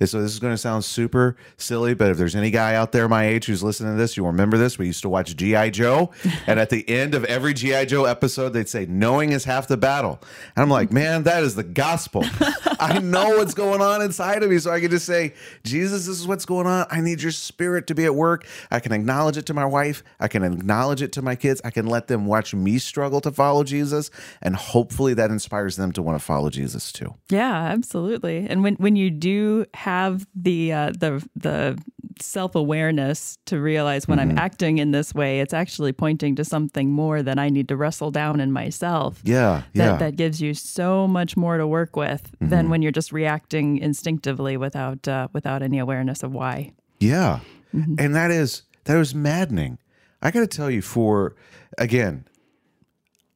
And 0.00 0.08
so 0.08 0.22
this 0.22 0.32
is 0.32 0.38
going 0.38 0.54
to 0.54 0.58
sound 0.58 0.84
super 0.84 1.36
silly, 1.56 1.94
but 1.94 2.10
if 2.10 2.16
there's 2.16 2.34
any 2.34 2.50
guy 2.50 2.74
out 2.74 2.92
there 2.92 3.08
my 3.08 3.26
age 3.26 3.46
who's 3.46 3.62
listening 3.62 3.92
to 3.92 3.98
this, 3.98 4.16
you 4.16 4.26
remember 4.26 4.56
this. 4.56 4.78
We 4.78 4.86
used 4.86 5.02
to 5.02 5.08
watch 5.08 5.36
G.I. 5.36 5.70
Joe. 5.70 6.10
and 6.46 6.58
at 6.58 6.70
the 6.70 6.88
end 6.88 7.14
of 7.14 7.24
every 7.24 7.54
G.I. 7.54 7.84
Joe 7.86 8.04
episode, 8.04 8.50
they'd 8.50 8.68
say, 8.68 8.86
knowing 8.86 9.32
is 9.32 9.44
half 9.44 9.68
the 9.68 9.76
battle. 9.76 10.20
And 10.56 10.62
I'm 10.62 10.70
like, 10.70 10.92
man, 10.92 11.24
that 11.24 11.42
is 11.42 11.54
the 11.54 11.62
gospel. 11.64 12.24
I 12.82 12.98
know 12.98 13.36
what's 13.38 13.54
going 13.54 13.80
on 13.80 14.02
inside 14.02 14.42
of 14.42 14.50
me. 14.50 14.58
So 14.58 14.70
I 14.70 14.80
can 14.80 14.90
just 14.90 15.06
say, 15.06 15.34
Jesus, 15.64 16.06
this 16.06 16.18
is 16.18 16.26
what's 16.26 16.44
going 16.44 16.66
on. 16.66 16.86
I 16.90 17.00
need 17.00 17.22
your 17.22 17.32
spirit 17.32 17.86
to 17.86 17.94
be 17.94 18.04
at 18.04 18.14
work. 18.14 18.46
I 18.70 18.80
can 18.80 18.92
acknowledge 18.92 19.36
it 19.36 19.46
to 19.46 19.54
my 19.54 19.64
wife. 19.64 20.02
I 20.18 20.28
can 20.28 20.42
acknowledge 20.42 21.02
it 21.02 21.12
to 21.12 21.22
my 21.22 21.36
kids. 21.36 21.60
I 21.64 21.70
can 21.70 21.86
let 21.86 22.08
them 22.08 22.26
watch 22.26 22.54
me 22.54 22.78
struggle 22.78 23.20
to 23.20 23.30
follow 23.30 23.64
Jesus. 23.64 24.10
And 24.40 24.56
hopefully 24.56 25.14
that 25.14 25.30
inspires 25.30 25.76
them 25.76 25.92
to 25.92 26.02
want 26.02 26.18
to 26.18 26.24
follow 26.24 26.50
Jesus 26.50 26.92
too. 26.92 27.14
Yeah, 27.30 27.54
absolutely. 27.54 28.46
And 28.48 28.62
when 28.62 28.74
when 28.76 28.96
you 28.96 29.10
do 29.10 29.66
have 29.74 30.26
the 30.34 30.72
uh, 30.72 30.92
the 30.98 31.26
the 31.36 31.78
self 32.22 32.54
awareness 32.54 33.36
to 33.46 33.60
realize 33.60 34.08
when 34.08 34.18
I'm 34.18 34.30
mm-hmm. 34.30 34.38
acting 34.38 34.78
in 34.78 34.90
this 34.90 35.14
way, 35.14 35.40
it's 35.40 35.54
actually 35.54 35.92
pointing 35.92 36.36
to 36.36 36.44
something 36.44 36.90
more 36.90 37.22
that 37.22 37.38
I 37.38 37.48
need 37.48 37.68
to 37.68 37.76
wrestle 37.76 38.10
down 38.10 38.40
in 38.40 38.52
myself. 38.52 39.20
Yeah. 39.24 39.62
That 39.74 39.84
Yeah. 39.84 39.96
that 39.96 40.16
gives 40.16 40.40
you 40.40 40.54
so 40.54 41.06
much 41.06 41.36
more 41.36 41.58
to 41.58 41.66
work 41.66 41.96
with 41.96 42.30
than 42.40 42.50
mm-hmm. 42.50 42.70
when 42.70 42.82
you're 42.82 42.92
just 42.92 43.12
reacting 43.12 43.78
instinctively 43.78 44.56
without 44.56 45.06
uh, 45.06 45.28
without 45.32 45.62
any 45.62 45.78
awareness 45.78 46.22
of 46.22 46.32
why. 46.32 46.72
Yeah. 47.00 47.40
Mm-hmm. 47.74 47.94
And 47.98 48.14
that 48.14 48.30
is 48.30 48.62
that 48.84 48.96
was 48.96 49.14
maddening. 49.14 49.78
I 50.20 50.30
got 50.30 50.40
to 50.40 50.46
tell 50.46 50.70
you 50.70 50.82
for 50.82 51.34
again, 51.78 52.26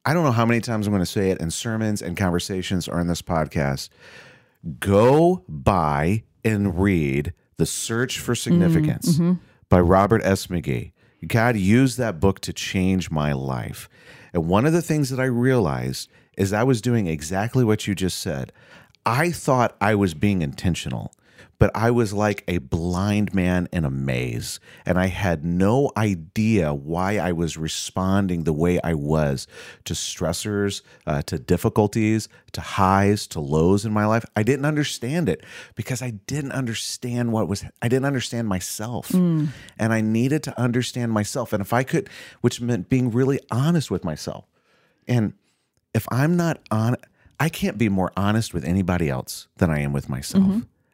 I 0.05 0.13
don't 0.13 0.23
know 0.23 0.31
how 0.31 0.45
many 0.45 0.61
times 0.61 0.87
I'm 0.87 0.93
going 0.93 1.01
to 1.01 1.05
say 1.05 1.31
it 1.31 1.39
in 1.39 1.51
sermons 1.51 2.01
and 2.01 2.15
conversations 2.15 2.87
or 2.87 2.99
in 2.99 3.07
this 3.07 3.21
podcast. 3.21 3.89
Go 4.79 5.43
buy 5.49 6.23
and 6.43 6.79
read 6.79 7.33
The 7.57 7.65
Search 7.65 8.19
for 8.19 8.33
mm, 8.33 8.37
Significance 8.37 9.13
mm-hmm. 9.13 9.33
by 9.69 9.79
Robert 9.79 10.21
S. 10.23 10.47
McGee. 10.47 10.91
God 11.25 11.57
used 11.57 11.97
that 11.97 12.19
book 12.19 12.39
to 12.41 12.53
change 12.53 13.09
my 13.09 13.33
life. 13.33 13.89
And 14.33 14.47
one 14.47 14.65
of 14.65 14.73
the 14.73 14.81
things 14.81 15.09
that 15.09 15.19
I 15.19 15.25
realized 15.25 16.09
is 16.37 16.53
I 16.53 16.63
was 16.63 16.81
doing 16.81 17.07
exactly 17.07 17.63
what 17.63 17.87
you 17.87 17.95
just 17.95 18.19
said. 18.19 18.53
I 19.05 19.31
thought 19.31 19.75
I 19.81 19.95
was 19.95 20.13
being 20.13 20.41
intentional, 20.41 21.13
but 21.59 21.71
I 21.75 21.91
was 21.91 22.13
like 22.13 22.43
a 22.47 22.59
blind 22.59 23.33
man 23.33 23.67
in 23.71 23.83
a 23.83 23.89
maze. 23.89 24.59
And 24.85 24.99
I 24.99 25.07
had 25.07 25.43
no 25.43 25.91
idea 25.97 26.73
why 26.73 27.17
I 27.17 27.31
was 27.31 27.57
responding 27.57 28.43
the 28.43 28.53
way 28.53 28.79
I 28.83 28.93
was 28.93 29.47
to 29.85 29.93
stressors, 29.93 30.81
uh, 31.07 31.23
to 31.23 31.39
difficulties, 31.39 32.29
to 32.51 32.61
highs, 32.61 33.25
to 33.27 33.39
lows 33.39 33.85
in 33.85 33.91
my 33.91 34.05
life. 34.05 34.25
I 34.35 34.43
didn't 34.43 34.65
understand 34.65 35.29
it 35.29 35.43
because 35.75 36.01
I 36.01 36.11
didn't 36.11 36.51
understand 36.51 37.31
what 37.31 37.47
was, 37.47 37.65
I 37.81 37.87
didn't 37.87 38.05
understand 38.05 38.47
myself. 38.47 39.09
And 39.79 39.93
I 39.93 40.01
needed 40.01 40.43
to 40.43 40.59
understand 40.59 41.11
myself. 41.11 41.53
And 41.53 41.61
if 41.61 41.73
I 41.73 41.83
could, 41.83 42.09
which 42.41 42.61
meant 42.61 42.87
being 42.89 43.09
really 43.11 43.39
honest 43.49 43.89
with 43.89 44.03
myself. 44.03 44.45
And 45.07 45.33
if 45.93 46.07
I'm 46.11 46.37
not 46.37 46.59
on, 46.69 46.97
I 47.39 47.49
can't 47.49 47.77
be 47.77 47.89
more 47.89 48.11
honest 48.15 48.53
with 48.53 48.63
anybody 48.63 49.09
else 49.09 49.47
than 49.57 49.71
I 49.71 49.79
am 49.79 49.93
with 49.93 50.07
myself. 50.09 50.43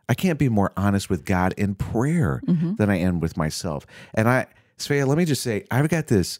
I 0.10 0.13
can't 0.13 0.38
be 0.39 0.50
more 0.50 0.72
honest 0.75 1.10
with 1.10 1.25
God 1.25 1.53
in 1.57 1.75
prayer 1.75 2.41
than 2.45 2.89
I 2.89 2.98
am 2.98 3.19
with 3.19 3.38
myself. 3.38 3.86
And 4.13 4.27
I, 4.27 4.48
Svea, 4.77 5.07
let 5.07 5.17
me 5.17 5.25
just 5.25 5.41
say, 5.41 5.65
I've 5.72 5.89
got 5.89 6.07
this. 6.07 6.39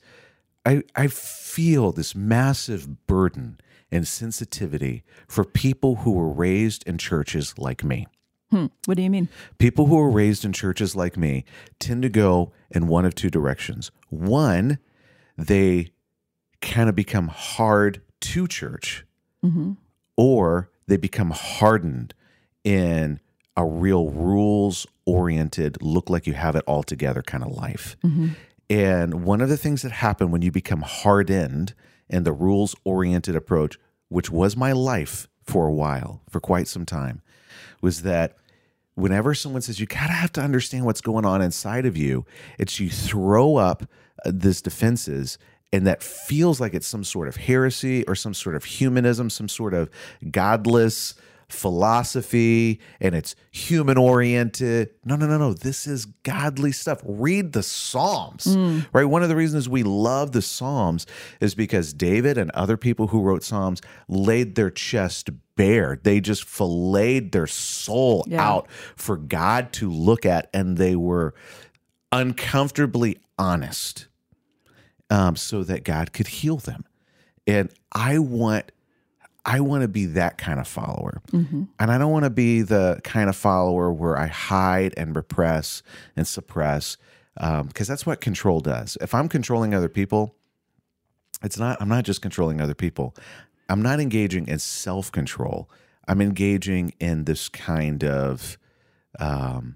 I, 0.66 0.84
I 0.96 1.08
feel 1.08 1.92
this 1.92 2.14
massive 2.16 3.08
burden 3.08 3.60
and 3.92 4.08
sensitivity 4.08 5.04
for 5.28 5.44
people 5.44 5.98
who 5.98 6.12
were 6.14 6.30
raised 6.30 6.84
in 6.88 6.98
churches 6.98 7.54
like 7.58 7.84
me. 7.84 8.08
Hmm. 8.50 8.68
What 8.86 8.98
do 8.98 9.04
you 9.04 9.10
mean? 9.10 9.30
People 9.60 9.86
who 9.88 9.96
were 9.96 10.10
raised 10.12 10.46
in 10.46 10.54
churches 10.54 10.96
like 10.96 11.18
me 11.18 11.44
tend 11.80 12.02
to 12.04 12.10
go 12.10 12.52
in 12.72 12.88
one 12.88 13.06
of 13.06 13.16
two 13.16 13.30
directions. 13.30 13.92
One, 14.10 14.78
they 15.38 15.90
kind 16.62 16.88
of 16.90 16.96
become 16.96 17.28
hard 17.30 18.02
to 18.22 18.48
church, 18.48 19.06
Mm-hmm. 19.44 19.74
or 20.16 20.70
they 20.88 20.96
become 20.98 21.32
hardened 21.32 22.14
in 22.64 23.20
a 23.56 23.66
real 23.66 24.10
rules 24.10 24.88
oriented, 25.06 25.82
look 25.82 26.10
like 26.10 26.26
you 26.28 26.34
have 26.34 26.56
it 26.56 26.64
all 26.66 26.84
together 26.84 27.22
kind 27.22 27.44
of 27.44 27.52
life. 27.52 27.96
Mm-hmm. 28.04 28.30
And 28.70 29.26
one 29.26 29.42
of 29.42 29.50
the 29.50 29.58
things 29.58 29.82
that 29.84 29.92
happen 29.92 30.32
when 30.32 30.42
you 30.42 30.52
become 30.52 30.82
hardened 30.82 31.74
and 32.10 32.26
the 32.26 32.32
rules 32.32 32.76
oriented 32.84 33.36
approach, 33.36 33.78
which 34.10 34.32
was 34.32 34.58
my 34.58 34.72
life 34.72 35.28
for 35.44 35.68
a 35.68 35.74
while, 35.74 36.22
for 36.30 36.40
quite 36.40 36.68
some 36.68 36.86
time, 36.86 37.22
was 37.82 38.04
that 38.04 38.38
whenever 38.96 39.34
someone 39.34 39.62
says 39.62 39.80
you 39.80 39.86
gotta 39.86 40.14
have 40.14 40.32
to 40.34 40.42
understand 40.42 40.86
what's 40.86 41.02
going 41.02 41.26
on 41.26 41.42
inside 41.42 41.86
of 41.86 41.98
you, 41.98 42.26
it's 42.58 42.80
you 42.80 42.90
throw 42.90 43.58
up 43.58 43.84
uh, 44.26 44.32
this 44.34 44.62
defenses. 44.62 45.38
And 45.72 45.88
that 45.88 46.04
feels 46.04 46.62
like 46.62 46.76
it's 46.76 46.88
some 46.88 47.04
sort 47.04 47.28
of 47.28 47.36
heresy 47.36 48.06
or 48.06 48.16
some 48.16 48.36
sort 48.36 48.56
of 48.56 48.64
humanism, 48.64 49.30
some 49.30 49.50
sort 49.50 49.74
of 49.74 49.90
godless 50.30 51.16
philosophy, 51.54 52.80
and 53.00 53.16
it's 53.16 53.36
human 53.52 53.98
oriented. 53.98 54.90
No, 55.06 55.16
no, 55.16 55.28
no, 55.28 55.38
no. 55.38 55.54
This 55.54 55.88
is 55.88 56.06
godly 56.06 56.72
stuff. 56.72 57.00
Read 57.06 57.54
the 57.54 57.64
Psalms, 57.64 58.58
right? 58.92 59.06
One 59.06 59.24
of 59.24 59.30
the 59.30 59.36
reasons 59.36 59.70
we 59.70 59.84
love 59.84 60.32
the 60.32 60.42
Psalms 60.42 61.06
is 61.40 61.56
because 61.56 61.94
David 61.94 62.38
and 62.38 62.52
other 62.52 62.78
people 62.78 63.08
who 63.08 63.22
wrote 63.22 63.44
Psalms 63.44 63.82
laid 64.08 64.56
their 64.56 64.70
chest 64.70 65.30
bare. 65.56 66.00
They 66.02 66.20
just 66.20 66.44
filleted 66.44 67.32
their 67.32 67.48
soul 67.48 68.26
Yeah. 68.28 68.42
out 68.48 68.68
for 68.96 69.16
God 69.18 69.72
to 69.74 69.90
look 69.92 70.26
at, 70.26 70.50
and 70.54 70.78
they 70.78 70.96
were 70.96 71.34
uncomfortably 72.12 73.18
honest 73.38 74.08
um, 75.10 75.36
so 75.36 75.64
that 75.64 75.84
God 75.84 76.14
could 76.14 76.28
heal 76.28 76.58
them. 76.58 76.86
And 77.46 77.70
I 77.92 78.20
want 78.20 78.72
I 79.46 79.60
want 79.60 79.82
to 79.82 79.88
be 79.90 80.06
that 80.08 80.38
kind 80.38 80.60
of 80.60 80.68
follower. 80.68 81.22
And 81.32 81.68
I 81.80 81.98
don't 81.98 82.12
want 82.12 82.24
to 82.24 82.30
be 82.30 82.62
the 82.62 83.02
kind 83.04 83.30
of 83.30 83.36
follower 83.36 83.92
where 83.92 84.18
I 84.18 84.28
hide 84.28 84.94
and 84.96 85.16
repress 85.16 85.84
and 86.16 86.26
suppress 86.28 86.98
because 87.36 87.88
that's 87.88 88.06
what 88.06 88.22
control 88.22 88.62
does. 88.62 88.98
If 89.02 89.14
I'm 89.14 89.28
controlling 89.28 89.74
other 89.74 89.90
people, 89.90 90.36
it's 91.44 91.58
not 91.60 91.82
I'm 91.82 91.90
not 91.90 92.06
just 92.06 92.22
controlling 92.22 92.62
other 92.62 92.74
people. 92.76 93.16
I'm 93.70 93.82
not 93.82 94.00
engaging 94.00 94.48
in 94.48 94.60
self-control. 94.60 95.70
I'm 96.08 96.22
engaging 96.22 96.94
in 97.00 97.26
this 97.26 97.50
kind 97.50 98.04
of 98.04 98.58
um, 99.20 99.76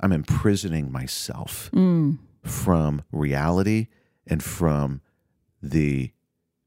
I'm 0.00 0.12
imprisoning 0.12 0.90
myself 0.90 1.70
Mm. 1.72 2.18
from 2.44 3.02
reality 3.12 3.88
and 4.26 4.42
from 4.42 5.00
the 5.62 6.12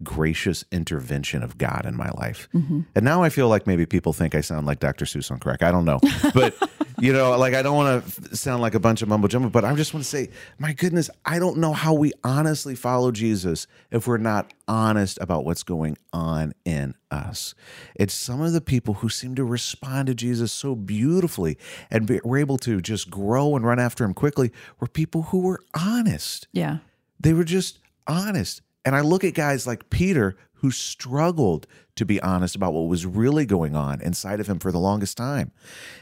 gracious 0.05 0.63
intervention 0.71 1.43
of 1.43 1.57
God 1.57 1.85
in 1.85 1.97
my 1.97 2.09
life. 2.11 2.47
Mm-hmm. 2.53 2.81
And 2.95 3.03
now 3.03 3.23
I 3.23 3.29
feel 3.29 3.49
like 3.49 3.67
maybe 3.67 3.85
people 3.85 4.13
think 4.13 4.35
I 4.35 4.41
sound 4.41 4.65
like 4.65 4.79
Dr. 4.79 5.03
Seuss 5.03 5.29
on 5.31 5.39
crack. 5.39 5.63
I 5.63 5.71
don't 5.71 5.83
know. 5.83 5.99
But, 6.33 6.55
you 6.99 7.11
know, 7.11 7.37
like 7.37 7.53
I 7.53 7.61
don't 7.61 7.75
want 7.75 8.05
to 8.05 8.37
sound 8.37 8.61
like 8.61 8.75
a 8.75 8.79
bunch 8.79 9.01
of 9.01 9.09
mumbo 9.09 9.27
jumbo, 9.27 9.49
but 9.49 9.65
I 9.65 9.75
just 9.75 9.93
want 9.93 10.05
to 10.05 10.09
say, 10.09 10.29
my 10.59 10.71
goodness, 10.71 11.09
I 11.25 11.39
don't 11.39 11.57
know 11.57 11.73
how 11.73 11.93
we 11.93 12.13
honestly 12.23 12.75
follow 12.75 13.11
Jesus 13.11 13.67
if 13.91 14.07
we're 14.07 14.17
not 14.17 14.53
honest 14.67 15.17
about 15.19 15.43
what's 15.43 15.63
going 15.63 15.97
on 16.13 16.53
in 16.63 16.95
us. 17.11 17.55
It's 17.95 18.13
some 18.13 18.41
of 18.41 18.53
the 18.53 18.61
people 18.61 18.95
who 18.95 19.09
seem 19.09 19.35
to 19.35 19.43
respond 19.43 20.07
to 20.07 20.15
Jesus 20.15 20.51
so 20.51 20.75
beautifully 20.75 21.57
and 21.91 22.07
be, 22.07 22.21
were 22.23 22.37
able 22.37 22.57
to 22.59 22.81
just 22.81 23.09
grow 23.09 23.55
and 23.55 23.65
run 23.65 23.79
after 23.79 24.03
him 24.03 24.13
quickly 24.13 24.51
were 24.79 24.87
people 24.87 25.23
who 25.23 25.39
were 25.39 25.61
honest. 25.73 26.47
Yeah. 26.53 26.77
They 27.19 27.33
were 27.33 27.43
just 27.43 27.79
honest. 28.07 28.61
And 28.85 28.95
I 28.95 29.01
look 29.01 29.23
at 29.23 29.33
guys 29.33 29.67
like 29.67 29.89
Peter 29.89 30.37
who 30.53 30.71
struggled 30.71 31.67
to 31.95 32.05
be 32.05 32.21
honest 32.21 32.55
about 32.55 32.73
what 32.73 32.87
was 32.87 33.05
really 33.05 33.45
going 33.45 33.75
on 33.75 34.01
inside 34.01 34.39
of 34.39 34.47
him 34.47 34.59
for 34.59 34.71
the 34.71 34.79
longest 34.79 35.17
time. 35.17 35.51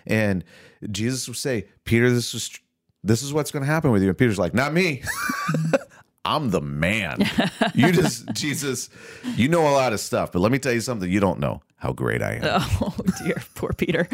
And 0.06 0.44
Jesus 0.92 1.28
would 1.28 1.38
say, 1.38 1.68
Peter, 1.86 2.10
this 2.10 2.34
is 2.34 2.60
this 3.04 3.22
is 3.22 3.34
what's 3.34 3.52
going 3.52 3.64
to 3.64 3.68
happen 3.68 3.92
with 3.92 4.02
you. 4.02 4.10
And 4.10 4.18
Peter's 4.18 4.40
like, 4.40 4.54
not 4.54 4.74
me. 4.74 5.04
I'm 6.26 6.52
the 6.52 6.62
man. 6.62 7.30
You 7.74 7.92
just, 7.92 8.26
Jesus, 8.34 8.90
you 9.36 9.50
know 9.50 9.68
a 9.68 9.72
lot 9.72 9.94
of 9.94 10.00
stuff, 10.00 10.32
but 10.32 10.40
let 10.40 10.52
me 10.52 10.60
tell 10.60 10.72
you 10.72 10.80
something 10.80 11.12
you 11.12 11.20
don't 11.20 11.40
know 11.40 11.62
how 11.78 11.92
great 11.92 12.22
I 12.22 12.36
am 12.36 12.62
Oh 12.80 12.96
dear, 13.24 13.44
poor 13.56 13.74
Peter. 13.74 14.08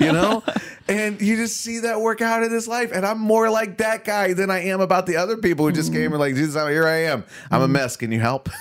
you 0.00 0.12
know? 0.12 0.42
and 0.88 1.20
you 1.20 1.36
just 1.36 1.58
see 1.58 1.80
that 1.80 2.00
work 2.00 2.20
out 2.20 2.42
in 2.42 2.50
his 2.50 2.66
life. 2.66 2.90
And 2.92 3.06
I'm 3.06 3.20
more 3.20 3.48
like 3.48 3.78
that 3.78 4.04
guy 4.04 4.32
than 4.32 4.50
I 4.50 4.64
am 4.64 4.80
about 4.80 5.06
the 5.06 5.16
other 5.16 5.36
people 5.36 5.64
who 5.64 5.72
just 5.72 5.92
came 5.92 6.10
mm. 6.10 6.14
and 6.14 6.20
like, 6.20 6.34
Jesus, 6.34 6.54
here 6.54 6.86
I 6.86 7.04
am. 7.04 7.24
I'm 7.50 7.62
a 7.62 7.68
mm. 7.68 7.72
mess. 7.72 7.96
Can 7.96 8.10
you 8.10 8.20
help? 8.20 8.48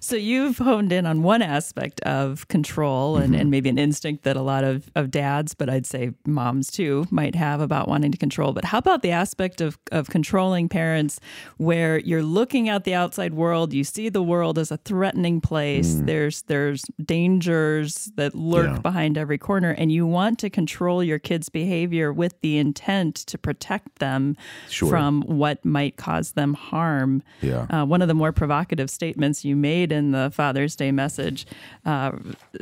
So 0.00 0.14
you've 0.16 0.58
honed 0.58 0.92
in 0.92 1.06
on 1.06 1.22
one 1.22 1.42
aspect 1.42 2.00
of 2.02 2.46
control 2.48 3.16
and, 3.16 3.32
Mm-hmm. 3.32 3.40
and 3.40 3.50
maybe 3.50 3.68
an 3.68 3.78
instinct 3.78 4.24
that 4.24 4.36
a 4.36 4.42
lot 4.42 4.62
of, 4.64 4.90
of 4.94 5.10
dads, 5.10 5.54
but 5.54 5.68
I'd 5.68 5.84
say 5.86 6.12
moms 6.26 6.70
too, 6.70 7.06
might 7.10 7.34
have 7.34 7.60
about 7.60 7.88
wanting 7.88 8.12
to 8.12 8.18
control. 8.18 8.52
But 8.52 8.66
how 8.66 8.78
about 8.78 9.02
the 9.02 9.10
aspect 9.10 9.60
of, 9.60 9.76
of 9.92 10.08
controlling 10.08 10.68
parents 10.68 11.18
where 11.56 11.98
you're 11.98 12.22
looking 12.22 12.68
at 12.68 12.84
the 12.84 12.94
outside 12.94 13.34
world, 13.34 13.72
you 13.72 13.84
see 13.84 14.08
the 14.08 14.22
world 14.22 14.58
as 14.58 14.70
a 14.70 14.76
threatening 14.78 15.40
place. 15.40 15.96
There's 15.96 16.42
there's 16.42 16.84
dangers 17.04 18.10
that 18.16 18.34
lurk 18.34 18.58
Mm. 18.68 18.74
Yeah. 18.74 18.78
behind 18.80 19.16
every 19.18 19.38
corner, 19.38 19.70
and 19.70 19.90
you 19.92 20.06
want 20.06 20.38
to 20.40 20.50
control 20.50 21.02
your 21.02 21.18
kids' 21.18 21.48
behavior 21.48 22.12
with 22.12 22.34
the 22.40 22.58
intent 22.58 23.14
to 23.26 23.38
protect 23.38 23.98
them 23.98 24.36
Sure. 24.68 24.88
from 24.90 25.22
what 25.22 25.64
might 25.64 25.96
cause 25.96 26.32
them 26.32 26.54
harm. 26.54 27.22
Yeah. 27.40 27.66
Uh, 27.70 27.84
one 27.86 28.02
of 28.02 28.08
the 28.08 28.14
more 28.14 28.32
provocative 28.32 28.90
statements 28.90 29.37
you 29.44 29.56
made 29.56 29.92
in 29.92 30.12
the 30.12 30.30
Father's 30.30 30.76
Day 30.76 30.92
message 30.92 31.46
uh, 31.84 32.12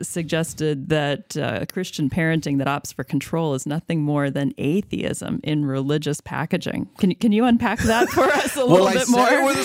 suggested 0.03 0.89
that 0.89 1.37
uh, 1.37 1.65
Christian 1.73 2.11
parenting 2.11 2.59
that 2.59 2.67
opts 2.67 2.93
for 2.93 3.05
control 3.05 3.55
is 3.55 3.67
nothing 3.67 4.03
more 4.03 4.31
than 4.31 4.53
atheism 4.59 5.41
in 5.43 5.65
religious 5.65 6.21
packaging. 6.21 6.89
Can 6.99 7.11
you 7.11 7.17
can 7.17 7.33
you 7.33 7.45
unpack 7.45 7.81
that 7.81 8.09
for 8.09 8.25
us 8.25 8.57
a 8.57 8.65
little 8.65 8.87
bit? 8.87 8.87
well, 8.87 8.89
I 8.89 8.95
bit 8.95 9.09
more? 9.09 9.29
it 9.31 9.45
with 9.45 9.59
a 9.59 9.65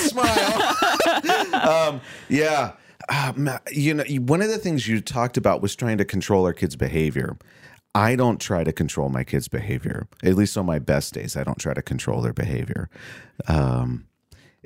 smile. 1.53 1.89
um, 1.89 2.01
yeah. 2.29 2.73
Um, 3.09 3.49
you 3.71 3.93
know, 3.93 4.03
one 4.21 4.41
of 4.41 4.49
the 4.49 4.57
things 4.57 4.87
you 4.87 5.01
talked 5.01 5.37
about 5.37 5.61
was 5.61 5.75
trying 5.75 5.97
to 5.97 6.05
control 6.05 6.45
our 6.45 6.53
kids' 6.53 6.75
behavior. 6.75 7.37
I 7.93 8.15
don't 8.15 8.39
try 8.39 8.63
to 8.63 8.71
control 8.71 9.09
my 9.09 9.23
kids' 9.23 9.47
behavior. 9.47 10.07
At 10.23 10.35
least 10.35 10.57
on 10.57 10.65
my 10.65 10.79
best 10.79 11.13
days, 11.13 11.35
I 11.35 11.43
don't 11.43 11.57
try 11.57 11.73
to 11.73 11.81
control 11.81 12.21
their 12.21 12.33
behavior. 12.33 12.89
Um, 13.47 14.05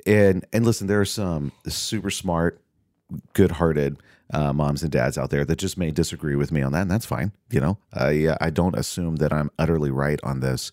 and 0.06 0.46
and 0.52 0.64
listen, 0.64 0.86
there 0.86 1.00
are 1.00 1.04
some 1.04 1.52
super 1.66 2.10
smart, 2.10 2.60
good-hearted 3.34 3.98
uh, 4.32 4.52
moms 4.52 4.82
and 4.82 4.90
dads 4.90 5.18
out 5.18 5.30
there 5.30 5.44
that 5.44 5.56
just 5.56 5.78
may 5.78 5.90
disagree 5.90 6.36
with 6.36 6.50
me 6.50 6.62
on 6.62 6.72
that, 6.72 6.82
and 6.82 6.90
that's 6.90 7.06
fine. 7.06 7.32
You 7.50 7.60
know, 7.60 7.78
I 7.92 8.26
uh, 8.26 8.36
I 8.40 8.50
don't 8.50 8.76
assume 8.76 9.16
that 9.16 9.32
I'm 9.32 9.50
utterly 9.58 9.90
right 9.90 10.20
on 10.22 10.40
this, 10.40 10.72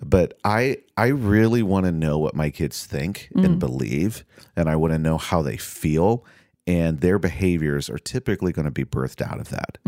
but 0.00 0.38
I 0.44 0.78
I 0.96 1.08
really 1.08 1.62
want 1.62 1.86
to 1.86 1.92
know 1.92 2.18
what 2.18 2.34
my 2.34 2.50
kids 2.50 2.86
think 2.86 3.30
and 3.34 3.58
believe, 3.58 4.24
and 4.56 4.68
I 4.68 4.76
want 4.76 4.92
to 4.92 4.98
know 4.98 5.18
how 5.18 5.42
they 5.42 5.56
feel. 5.56 6.24
And 6.66 7.00
their 7.00 7.18
behaviors 7.18 7.88
are 7.88 7.98
typically 7.98 8.52
going 8.52 8.66
to 8.66 8.70
be 8.70 8.84
birthed 8.84 9.22
out 9.22 9.40
of 9.40 9.48
that, 9.48 9.78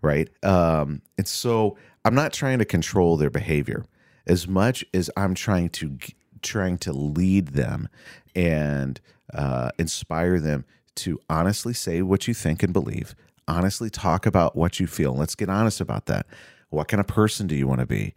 right? 0.00 0.30
Um, 0.42 1.02
and 1.18 1.28
so 1.28 1.76
I'm 2.06 2.14
not 2.14 2.32
trying 2.32 2.58
to 2.60 2.64
control 2.64 3.18
their 3.18 3.28
behavior 3.28 3.84
as 4.26 4.48
much 4.48 4.82
as 4.94 5.10
I'm 5.14 5.34
trying 5.34 5.68
to 5.70 5.98
trying 6.42 6.78
to 6.78 6.92
lead 6.92 7.48
them 7.48 7.88
and 8.34 9.00
uh, 9.32 9.70
inspire 9.78 10.38
them 10.40 10.64
to 10.96 11.18
honestly 11.28 11.72
say 11.72 12.02
what 12.02 12.28
you 12.28 12.34
think 12.34 12.62
and 12.62 12.72
believe, 12.72 13.14
honestly 13.48 13.88
talk 13.88 14.26
about 14.26 14.54
what 14.56 14.78
you 14.78 14.86
feel. 14.86 15.14
Let's 15.14 15.34
get 15.34 15.48
honest 15.48 15.80
about 15.80 16.06
that. 16.06 16.26
What 16.70 16.88
kind 16.88 17.00
of 17.00 17.06
person 17.06 17.46
do 17.46 17.54
you 17.54 17.66
want 17.66 17.80
to 17.80 17.86
be? 17.86 18.14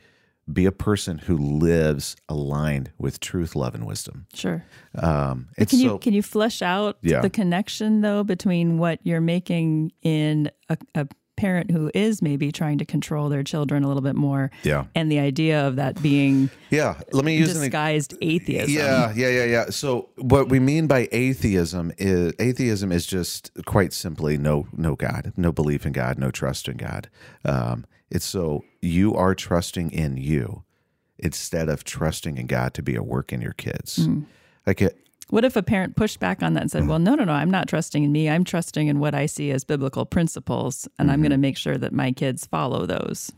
Be 0.51 0.65
a 0.65 0.71
person 0.71 1.17
who 1.17 1.37
lives 1.37 2.15
aligned 2.29 2.91
with 2.99 3.19
truth, 3.19 3.55
love, 3.55 3.73
and 3.73 3.85
wisdom. 3.87 4.27
Sure. 4.33 4.63
Um, 4.95 5.47
can 5.57 5.67
so, 5.67 5.77
you 5.77 5.97
can 5.97 6.13
you 6.13 6.21
flesh 6.21 6.61
out 6.61 6.97
Yeah. 7.01 7.21
the 7.21 7.31
connection 7.31 8.01
though 8.01 8.23
between 8.23 8.77
what 8.77 8.99
you're 9.03 9.21
making 9.21 9.91
in 10.03 10.51
a, 10.69 10.77
a 10.93 11.07
parent 11.35 11.71
who 11.71 11.91
is 11.93 12.21
maybe 12.21 12.51
trying 12.51 12.77
to 12.77 12.85
control 12.85 13.29
their 13.29 13.43
children 13.43 13.83
a 13.83 13.87
little 13.87 14.01
bit 14.01 14.15
more 14.15 14.51
yeah, 14.63 14.85
and 14.95 15.11
the 15.11 15.19
idea 15.19 15.67
of 15.67 15.75
that 15.75 16.01
being 16.01 16.49
yeah. 16.69 16.99
Let 17.11 17.25
me 17.25 17.37
use 17.37 17.55
an 17.55 17.61
disguised 17.61 18.15
atheism. 18.21 18.73
Yeah, 18.73 19.13
yeah, 19.15 19.29
yeah, 19.29 19.43
yeah. 19.45 19.69
So 19.69 20.09
what 20.17 20.49
we 20.49 20.59
mean 20.59 20.87
by 20.87 21.07
atheism 21.11 21.91
is 21.97 22.33
atheism 22.39 22.91
is 22.91 23.05
just 23.05 23.51
quite 23.65 23.93
simply 23.93 24.37
no 24.37 24.67
no 24.75 24.95
God, 24.95 25.33
no 25.37 25.51
belief 25.51 25.85
in 25.85 25.93
God, 25.93 26.17
no 26.17 26.31
trust 26.31 26.67
in 26.67 26.77
God. 26.77 27.09
Um, 27.43 27.85
it's 28.09 28.25
so 28.25 28.63
you 28.81 29.15
are 29.15 29.35
trusting 29.35 29.91
in 29.91 30.17
you 30.17 30.63
instead 31.17 31.69
of 31.69 31.83
trusting 31.83 32.37
in 32.37 32.45
God 32.45 32.73
to 32.73 32.83
be 32.83 32.95
a 32.95 33.03
work 33.03 33.31
in 33.31 33.41
your 33.41 33.53
kids. 33.53 34.07
Like 34.65 34.81
it, 34.81 35.04
What 35.29 35.43
if 35.43 35.55
a 35.55 35.63
parent 35.63 35.95
pushed 35.95 36.19
back 36.19 36.43
on 36.43 36.53
that 36.53 36.61
and 36.61 36.71
said, 36.71 36.81
mm-hmm. 36.81 36.89
"Well, 36.89 36.99
no, 36.99 37.15
no, 37.15 37.23
no, 37.23 37.33
I'm 37.33 37.51
not 37.51 37.67
trusting 37.67 38.03
in 38.03 38.11
me. 38.11 38.29
I'm 38.29 38.43
trusting 38.43 38.87
in 38.87 38.99
what 38.99 39.15
I 39.15 39.25
see 39.25 39.51
as 39.51 39.63
biblical 39.63 40.05
principles, 40.05 40.87
and 40.99 41.11
I'm 41.11 41.21
going 41.21 41.31
to 41.31 41.35
mm-hmm. 41.35 41.41
make 41.41 41.57
sure 41.57 41.77
that 41.77 41.93
my 41.93 42.11
kids 42.11 42.45
follow 42.45 42.85
those." 42.85 43.31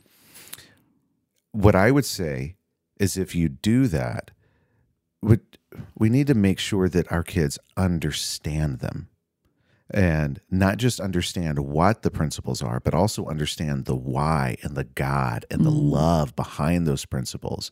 what 1.58 1.75
I 1.75 1.89
would 1.89 2.06
say 2.06 2.56
is 3.00 3.17
if 3.17 3.34
you 3.34 3.50
do 3.50 3.88
that, 3.88 4.32
we, 5.22 5.39
we 5.98 6.10
need 6.10 6.27
to 6.27 6.36
make 6.36 6.60
sure 6.60 6.88
that 6.88 7.12
our 7.12 7.24
kids 7.24 7.58
understand 7.75 8.79
them 8.79 9.10
and 9.89 10.41
not 10.51 10.77
just 10.77 11.00
understand 11.00 11.60
what 11.60 12.01
the 12.01 12.12
principles 12.12 12.62
are, 12.62 12.79
but 12.79 12.94
also 12.94 13.25
understand 13.25 13.86
the 13.86 13.96
why 13.96 14.58
and 14.62 14.75
the 14.75 14.84
God 14.84 15.46
and 15.50 15.63
the 15.63 15.72
love 15.72 16.36
behind 16.36 16.86
those 16.86 17.06
principles. 17.06 17.72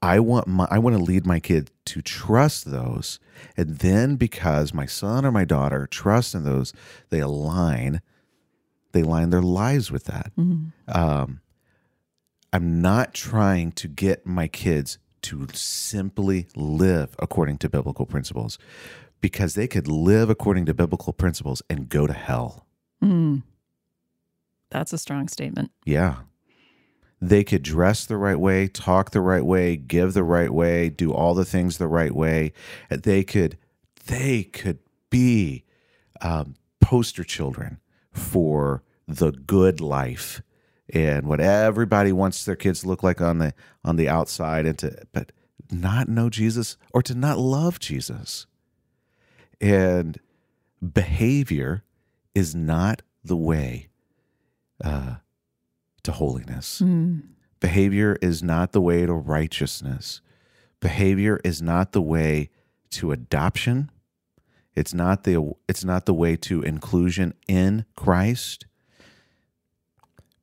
I 0.00 0.20
want 0.20 0.46
my 0.46 0.68
I 0.70 0.78
want 0.78 0.96
to 0.96 1.02
lead 1.02 1.26
my 1.26 1.40
kid 1.40 1.70
to 1.86 2.02
trust 2.02 2.70
those, 2.70 3.18
and 3.56 3.78
then 3.78 4.16
because 4.16 4.72
my 4.72 4.86
son 4.86 5.24
or 5.24 5.32
my 5.32 5.44
daughter 5.44 5.86
trust 5.86 6.34
in 6.34 6.44
those, 6.44 6.72
they 7.10 7.20
align, 7.20 8.00
they 8.92 9.00
align 9.00 9.30
their 9.30 9.42
lives 9.42 9.90
with 9.90 10.04
that. 10.04 10.32
Um, 10.86 11.40
I'm 12.52 12.80
not 12.80 13.12
trying 13.12 13.72
to 13.72 13.88
get 13.88 14.24
my 14.24 14.46
kids 14.48 14.98
to 15.22 15.48
simply 15.52 16.46
live 16.54 17.16
according 17.18 17.58
to 17.58 17.68
biblical 17.68 18.06
principles 18.06 18.56
because 19.20 19.54
they 19.54 19.66
could 19.66 19.88
live 19.88 20.30
according 20.30 20.66
to 20.66 20.74
biblical 20.74 21.12
principles 21.12 21.62
and 21.68 21.88
go 21.88 22.06
to 22.06 22.12
hell. 22.12 22.66
That's 24.70 24.92
a 24.92 24.98
strong 24.98 25.28
statement. 25.28 25.70
Yeah. 25.84 26.16
They 27.20 27.42
could 27.42 27.62
dress 27.62 28.04
the 28.04 28.16
right 28.16 28.38
way, 28.38 28.68
talk 28.68 29.10
the 29.10 29.20
right 29.20 29.44
way, 29.44 29.76
give 29.76 30.14
the 30.14 30.22
right 30.22 30.52
way, 30.52 30.88
do 30.88 31.12
all 31.12 31.34
the 31.34 31.44
things 31.44 31.78
the 31.78 31.88
right 31.88 32.14
way. 32.14 32.52
They 32.90 33.24
could, 33.24 33.58
they 34.06 34.44
could 34.44 34.78
be 35.10 35.64
um, 36.20 36.54
poster 36.80 37.24
children 37.24 37.80
for 38.12 38.82
the 39.06 39.32
good 39.32 39.80
life 39.80 40.42
and 40.90 41.26
what 41.26 41.40
everybody 41.40 42.12
wants 42.12 42.44
their 42.44 42.56
kids 42.56 42.80
to 42.80 42.88
look 42.88 43.02
like 43.02 43.20
on 43.20 43.38
the 43.38 43.54
on 43.84 43.96
the 43.96 44.08
outside, 44.08 44.66
and 44.66 44.78
to 44.78 45.06
but 45.12 45.32
not 45.70 46.08
know 46.08 46.30
Jesus 46.30 46.76
or 46.92 47.02
to 47.02 47.14
not 47.14 47.38
love 47.38 47.78
Jesus. 47.78 48.46
And 49.60 50.20
behavior 50.92 51.84
is 52.34 52.54
not 52.54 53.02
the 53.24 53.36
way 53.36 53.88
uh, 54.84 55.16
to 56.04 56.12
holiness. 56.12 56.80
Behavior 57.60 58.16
is 58.22 58.42
not 58.42 58.72
the 58.72 58.80
way 58.80 59.04
to 59.04 59.12
righteousness. 59.12 60.20
Behavior 60.80 61.40
is 61.44 61.60
not 61.60 61.92
the 61.92 62.02
way 62.02 62.50
to 62.90 63.10
adoption. 63.10 63.90
It's 64.76 64.94
not 64.94 65.24
the 65.24 65.52
it's 65.68 65.84
not 65.84 66.06
the 66.06 66.14
way 66.14 66.36
to 66.36 66.62
inclusion 66.62 67.34
in 67.48 67.84
Christ. 67.96 68.66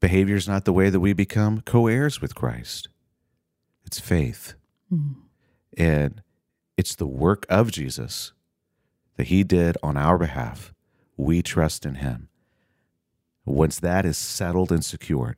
Behavior 0.02 0.36
is 0.36 0.48
not 0.48 0.66
the 0.66 0.74
way 0.74 0.90
that 0.90 1.00
we 1.00 1.14
become 1.14 1.62
co-heirs 1.62 2.20
with 2.22 2.36
Christ. 2.36 2.90
It's 3.86 4.00
faith. 4.00 4.56
And 5.78 6.22
it's 6.78 6.96
the 6.96 7.08
work 7.08 7.46
of 7.50 7.72
Jesus 7.72 8.34
that 9.18 9.28
he 9.28 9.44
did 9.44 9.78
on 9.82 9.98
our 9.98 10.18
behalf. 10.18 10.74
We 11.18 11.42
trust 11.42 11.86
in 11.86 11.96
him. 11.96 12.30
Once 13.46 13.80
that 13.80 14.06
is 14.06 14.18
settled 14.18 14.72
and 14.72 14.84
secured, 14.84 15.38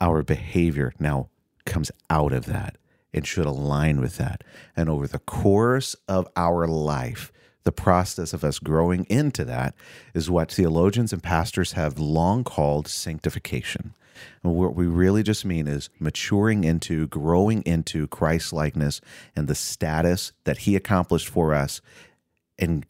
our 0.00 0.22
behavior 0.22 0.92
now 0.98 1.28
comes 1.64 1.90
out 2.08 2.32
of 2.32 2.46
that 2.46 2.76
and 3.12 3.26
should 3.26 3.46
align 3.46 4.00
with 4.00 4.16
that. 4.18 4.44
And 4.76 4.88
over 4.88 5.06
the 5.06 5.18
course 5.18 5.96
of 6.06 6.28
our 6.36 6.66
life, 6.66 7.32
the 7.64 7.72
process 7.72 8.32
of 8.32 8.44
us 8.44 8.60
growing 8.60 9.04
into 9.06 9.44
that 9.44 9.74
is 10.14 10.30
what 10.30 10.52
theologians 10.52 11.12
and 11.12 11.22
pastors 11.22 11.72
have 11.72 11.98
long 11.98 12.44
called 12.44 12.86
sanctification. 12.86 13.94
And 14.42 14.54
what 14.54 14.74
we 14.74 14.86
really 14.86 15.22
just 15.22 15.44
mean 15.44 15.66
is 15.66 15.90
maturing 15.98 16.64
into, 16.64 17.08
growing 17.08 17.62
into 17.62 18.06
Christ 18.06 18.52
likeness 18.52 19.00
and 19.34 19.48
the 19.48 19.54
status 19.54 20.32
that 20.44 20.58
he 20.58 20.76
accomplished 20.76 21.28
for 21.28 21.54
us 21.54 21.80
and 22.58 22.86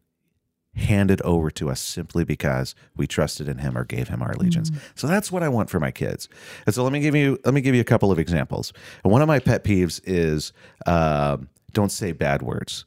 handed 0.76 1.22
over 1.22 1.50
to 1.50 1.70
us 1.70 1.80
simply 1.80 2.22
because 2.22 2.74
we 2.94 3.06
trusted 3.06 3.48
in 3.48 3.58
him 3.58 3.76
or 3.76 3.84
gave 3.84 4.08
him 4.08 4.22
our 4.22 4.32
allegiance. 4.32 4.70
So 4.94 5.06
that's 5.06 5.32
what 5.32 5.42
I 5.42 5.48
want 5.48 5.70
for 5.70 5.80
my 5.80 5.90
kids. 5.90 6.28
And 6.66 6.74
so 6.74 6.84
let 6.84 6.92
me 6.92 7.00
give 7.00 7.14
you 7.14 7.38
let 7.44 7.54
me 7.54 7.60
give 7.60 7.74
you 7.74 7.80
a 7.80 7.84
couple 7.84 8.12
of 8.12 8.18
examples. 8.18 8.72
And 9.02 9.12
one 9.12 9.22
of 9.22 9.28
my 9.28 9.38
pet 9.38 9.64
peeves 9.64 10.00
is 10.04 10.52
um, 10.86 11.48
don't 11.72 11.92
say 11.92 12.12
bad 12.12 12.42
words. 12.42 12.84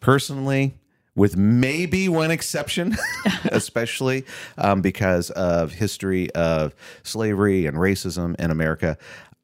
Personally, 0.00 0.74
with 1.14 1.36
maybe 1.36 2.08
one 2.08 2.30
exception, 2.30 2.96
especially 3.44 4.24
um, 4.58 4.80
because 4.80 5.30
of 5.30 5.72
history 5.72 6.30
of 6.32 6.74
slavery 7.02 7.66
and 7.66 7.76
racism 7.76 8.34
in 8.40 8.50
America. 8.50 8.96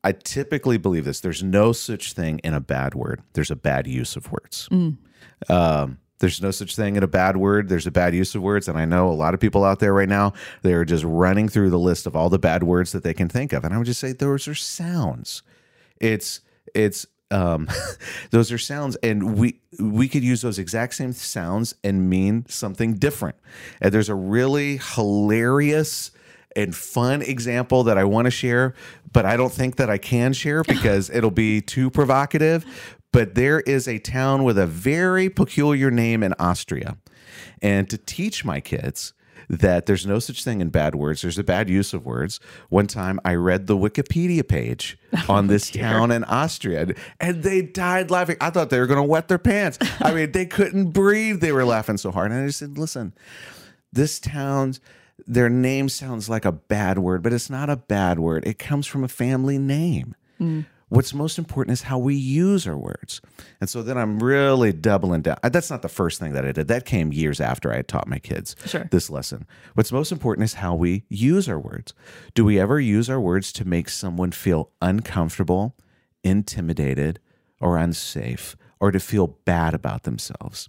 I 0.04 0.12
typically 0.12 0.78
believe 0.78 1.04
this. 1.04 1.20
There's 1.20 1.42
no 1.42 1.72
such 1.72 2.12
thing 2.12 2.38
in 2.44 2.54
a 2.54 2.60
bad 2.60 2.94
word. 2.94 3.20
There's 3.32 3.50
a 3.50 3.56
bad 3.56 3.86
use 3.86 4.16
of 4.16 4.30
words. 4.30 4.68
Um, 5.50 5.98
there's 6.18 6.42
no 6.42 6.50
such 6.50 6.74
thing 6.74 6.96
in 6.96 7.02
a 7.02 7.08
bad 7.08 7.36
word. 7.36 7.68
There's 7.68 7.86
a 7.86 7.90
bad 7.90 8.14
use 8.14 8.34
of 8.34 8.42
words. 8.42 8.68
And 8.68 8.78
I 8.78 8.84
know 8.84 9.08
a 9.08 9.12
lot 9.12 9.34
of 9.34 9.40
people 9.40 9.64
out 9.64 9.78
there 9.78 9.94
right 9.94 10.08
now, 10.08 10.32
they're 10.62 10.84
just 10.84 11.04
running 11.04 11.48
through 11.48 11.70
the 11.70 11.78
list 11.78 12.06
of 12.06 12.16
all 12.16 12.28
the 12.28 12.38
bad 12.38 12.62
words 12.62 12.92
that 12.92 13.02
they 13.02 13.14
can 13.14 13.28
think 13.28 13.52
of. 13.52 13.64
And 13.64 13.72
I 13.72 13.78
would 13.78 13.86
just 13.86 14.00
say 14.00 14.12
those 14.12 14.48
are 14.48 14.54
sounds. 14.54 15.42
It's, 16.00 16.40
it's, 16.74 17.06
um, 17.30 17.68
those 18.30 18.50
are 18.52 18.58
sounds, 18.58 18.96
and 18.96 19.36
we 19.36 19.60
we 19.78 20.08
could 20.08 20.24
use 20.24 20.40
those 20.40 20.58
exact 20.58 20.94
same 20.94 21.12
sounds 21.12 21.74
and 21.84 22.08
mean 22.08 22.46
something 22.48 22.94
different. 22.94 23.36
And 23.80 23.92
there's 23.92 24.08
a 24.08 24.14
really 24.14 24.80
hilarious 24.94 26.10
and 26.56 26.74
fun 26.74 27.22
example 27.22 27.84
that 27.84 27.98
I 27.98 28.04
want 28.04 28.24
to 28.24 28.30
share, 28.30 28.74
but 29.12 29.26
I 29.26 29.36
don't 29.36 29.52
think 29.52 29.76
that 29.76 29.90
I 29.90 29.98
can 29.98 30.32
share 30.32 30.62
because 30.64 31.10
it'll 31.10 31.30
be 31.30 31.60
too 31.60 31.90
provocative. 31.90 32.64
But 33.12 33.34
there 33.34 33.60
is 33.60 33.88
a 33.88 33.98
town 33.98 34.44
with 34.44 34.58
a 34.58 34.66
very 34.66 35.30
peculiar 35.30 35.90
name 35.90 36.22
in 36.22 36.34
Austria. 36.38 36.98
And 37.62 37.88
to 37.90 37.98
teach 37.98 38.44
my 38.44 38.60
kids 38.60 39.14
that 39.48 39.86
there's 39.86 40.06
no 40.06 40.18
such 40.18 40.44
thing 40.44 40.60
in 40.60 40.68
bad 40.68 40.94
words, 40.94 41.22
there's 41.22 41.38
a 41.38 41.44
bad 41.44 41.70
use 41.70 41.94
of 41.94 42.04
words. 42.04 42.38
One 42.68 42.86
time 42.86 43.18
I 43.24 43.34
read 43.34 43.66
the 43.66 43.76
Wikipedia 43.76 44.46
page 44.46 44.98
on 45.28 45.44
oh, 45.44 45.48
this 45.48 45.70
town 45.70 46.10
in 46.10 46.24
Austria 46.24 46.94
and 47.18 47.42
they 47.42 47.62
died 47.62 48.10
laughing. 48.10 48.36
I 48.40 48.50
thought 48.50 48.68
they 48.70 48.78
were 48.78 48.86
going 48.86 48.98
to 48.98 49.08
wet 49.08 49.28
their 49.28 49.38
pants. 49.38 49.78
I 50.00 50.12
mean, 50.12 50.32
they 50.32 50.46
couldn't 50.46 50.90
breathe. 50.90 51.40
They 51.40 51.52
were 51.52 51.64
laughing 51.64 51.96
so 51.96 52.10
hard. 52.10 52.30
And 52.30 52.42
I 52.42 52.46
just 52.46 52.58
said, 52.58 52.76
listen, 52.76 53.14
this 53.92 54.20
town's 54.20 54.80
their 55.26 55.48
name 55.48 55.88
sounds 55.88 56.28
like 56.28 56.44
a 56.44 56.52
bad 56.52 56.98
word, 56.98 57.22
but 57.22 57.32
it's 57.32 57.50
not 57.50 57.68
a 57.68 57.76
bad 57.76 58.18
word. 58.18 58.46
It 58.46 58.58
comes 58.58 58.86
from 58.86 59.02
a 59.02 59.08
family 59.08 59.58
name. 59.58 60.14
Mm. 60.40 60.66
What's 60.90 61.12
most 61.12 61.38
important 61.38 61.72
is 61.74 61.82
how 61.82 61.98
we 61.98 62.14
use 62.14 62.66
our 62.66 62.76
words. 62.76 63.20
And 63.60 63.68
so 63.68 63.82
then 63.82 63.98
I'm 63.98 64.18
really 64.22 64.72
doubling 64.72 65.20
down. 65.22 65.36
Uh, 65.42 65.50
That's 65.50 65.70
not 65.70 65.82
the 65.82 65.88
first 65.88 66.18
thing 66.18 66.32
that 66.32 66.46
I 66.46 66.52
did. 66.52 66.68
That 66.68 66.86
came 66.86 67.12
years 67.12 67.40
after 67.40 67.70
I 67.72 67.76
had 67.76 67.88
taught 67.88 68.08
my 68.08 68.18
kids 68.18 68.56
Sure. 68.64 68.88
this 68.90 69.10
lesson. 69.10 69.46
What's 69.74 69.92
most 69.92 70.12
important 70.12 70.44
is 70.44 70.54
how 70.54 70.74
we 70.74 71.04
use 71.10 71.46
our 71.48 71.58
words. 71.58 71.92
Do 72.34 72.44
we 72.44 72.58
ever 72.58 72.80
use 72.80 73.10
our 73.10 73.20
words 73.20 73.52
to 73.52 73.66
make 73.68 73.88
someone 73.90 74.30
feel 74.32 74.70
uncomfortable, 74.80 75.76
intimidated, 76.24 77.20
or 77.60 77.76
unsafe, 77.76 78.56
or 78.80 78.90
to 78.90 79.00
feel 79.00 79.26
bad 79.44 79.74
about 79.74 80.04
themselves? 80.04 80.68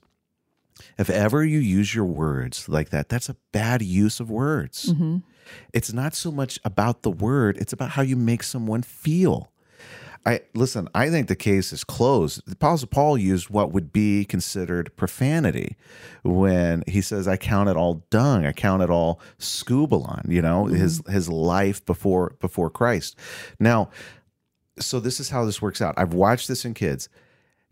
If 0.97 1.09
ever 1.09 1.43
you 1.45 1.59
use 1.59 1.93
your 1.93 2.05
words 2.05 2.67
like 2.69 2.89
that, 2.89 3.09
that's 3.09 3.29
a 3.29 3.35
bad 3.51 3.81
use 3.81 4.19
of 4.19 4.29
words. 4.29 4.93
It's 5.73 5.91
not 5.93 6.13
so 6.15 6.31
much 6.31 6.59
about 6.63 7.03
the 7.03 7.11
word, 7.11 7.57
it's 7.57 7.73
about 7.73 7.91
how 7.91 8.01
you 8.01 8.15
make 8.15 8.43
someone 8.43 8.81
feel. 8.81 9.51
I 10.25 10.41
listen, 10.53 10.89
I 10.93 11.09
think 11.09 11.27
the 11.27 11.35
case 11.35 11.71
is 11.71 11.83
closed. 11.83 12.45
The 12.45 12.53
Apostle 12.53 12.87
Paul 12.89 13.17
used 13.17 13.49
what 13.49 13.71
would 13.71 13.93
be 13.93 14.25
considered 14.25 14.95
profanity 14.95 15.75
when 16.23 16.83
he 16.87 17.01
says, 17.01 17.27
I 17.27 17.37
count 17.37 17.69
it 17.69 17.77
all 17.77 18.05
dung, 18.09 18.45
I 18.45 18.51
count 18.51 18.83
it 18.83 18.89
all 18.89 19.21
skubalon, 19.39 20.29
you 20.29 20.41
know, 20.41 20.65
mm-hmm. 20.65 20.75
his 20.75 21.01
his 21.07 21.29
life 21.29 21.85
before 21.85 22.35
before 22.39 22.69
Christ. 22.69 23.15
Now, 23.59 23.89
so 24.79 24.99
this 24.99 25.19
is 25.19 25.29
how 25.29 25.45
this 25.45 25.61
works 25.61 25.81
out. 25.81 25.95
I've 25.97 26.13
watched 26.13 26.47
this 26.47 26.65
in 26.65 26.73
kids. 26.73 27.09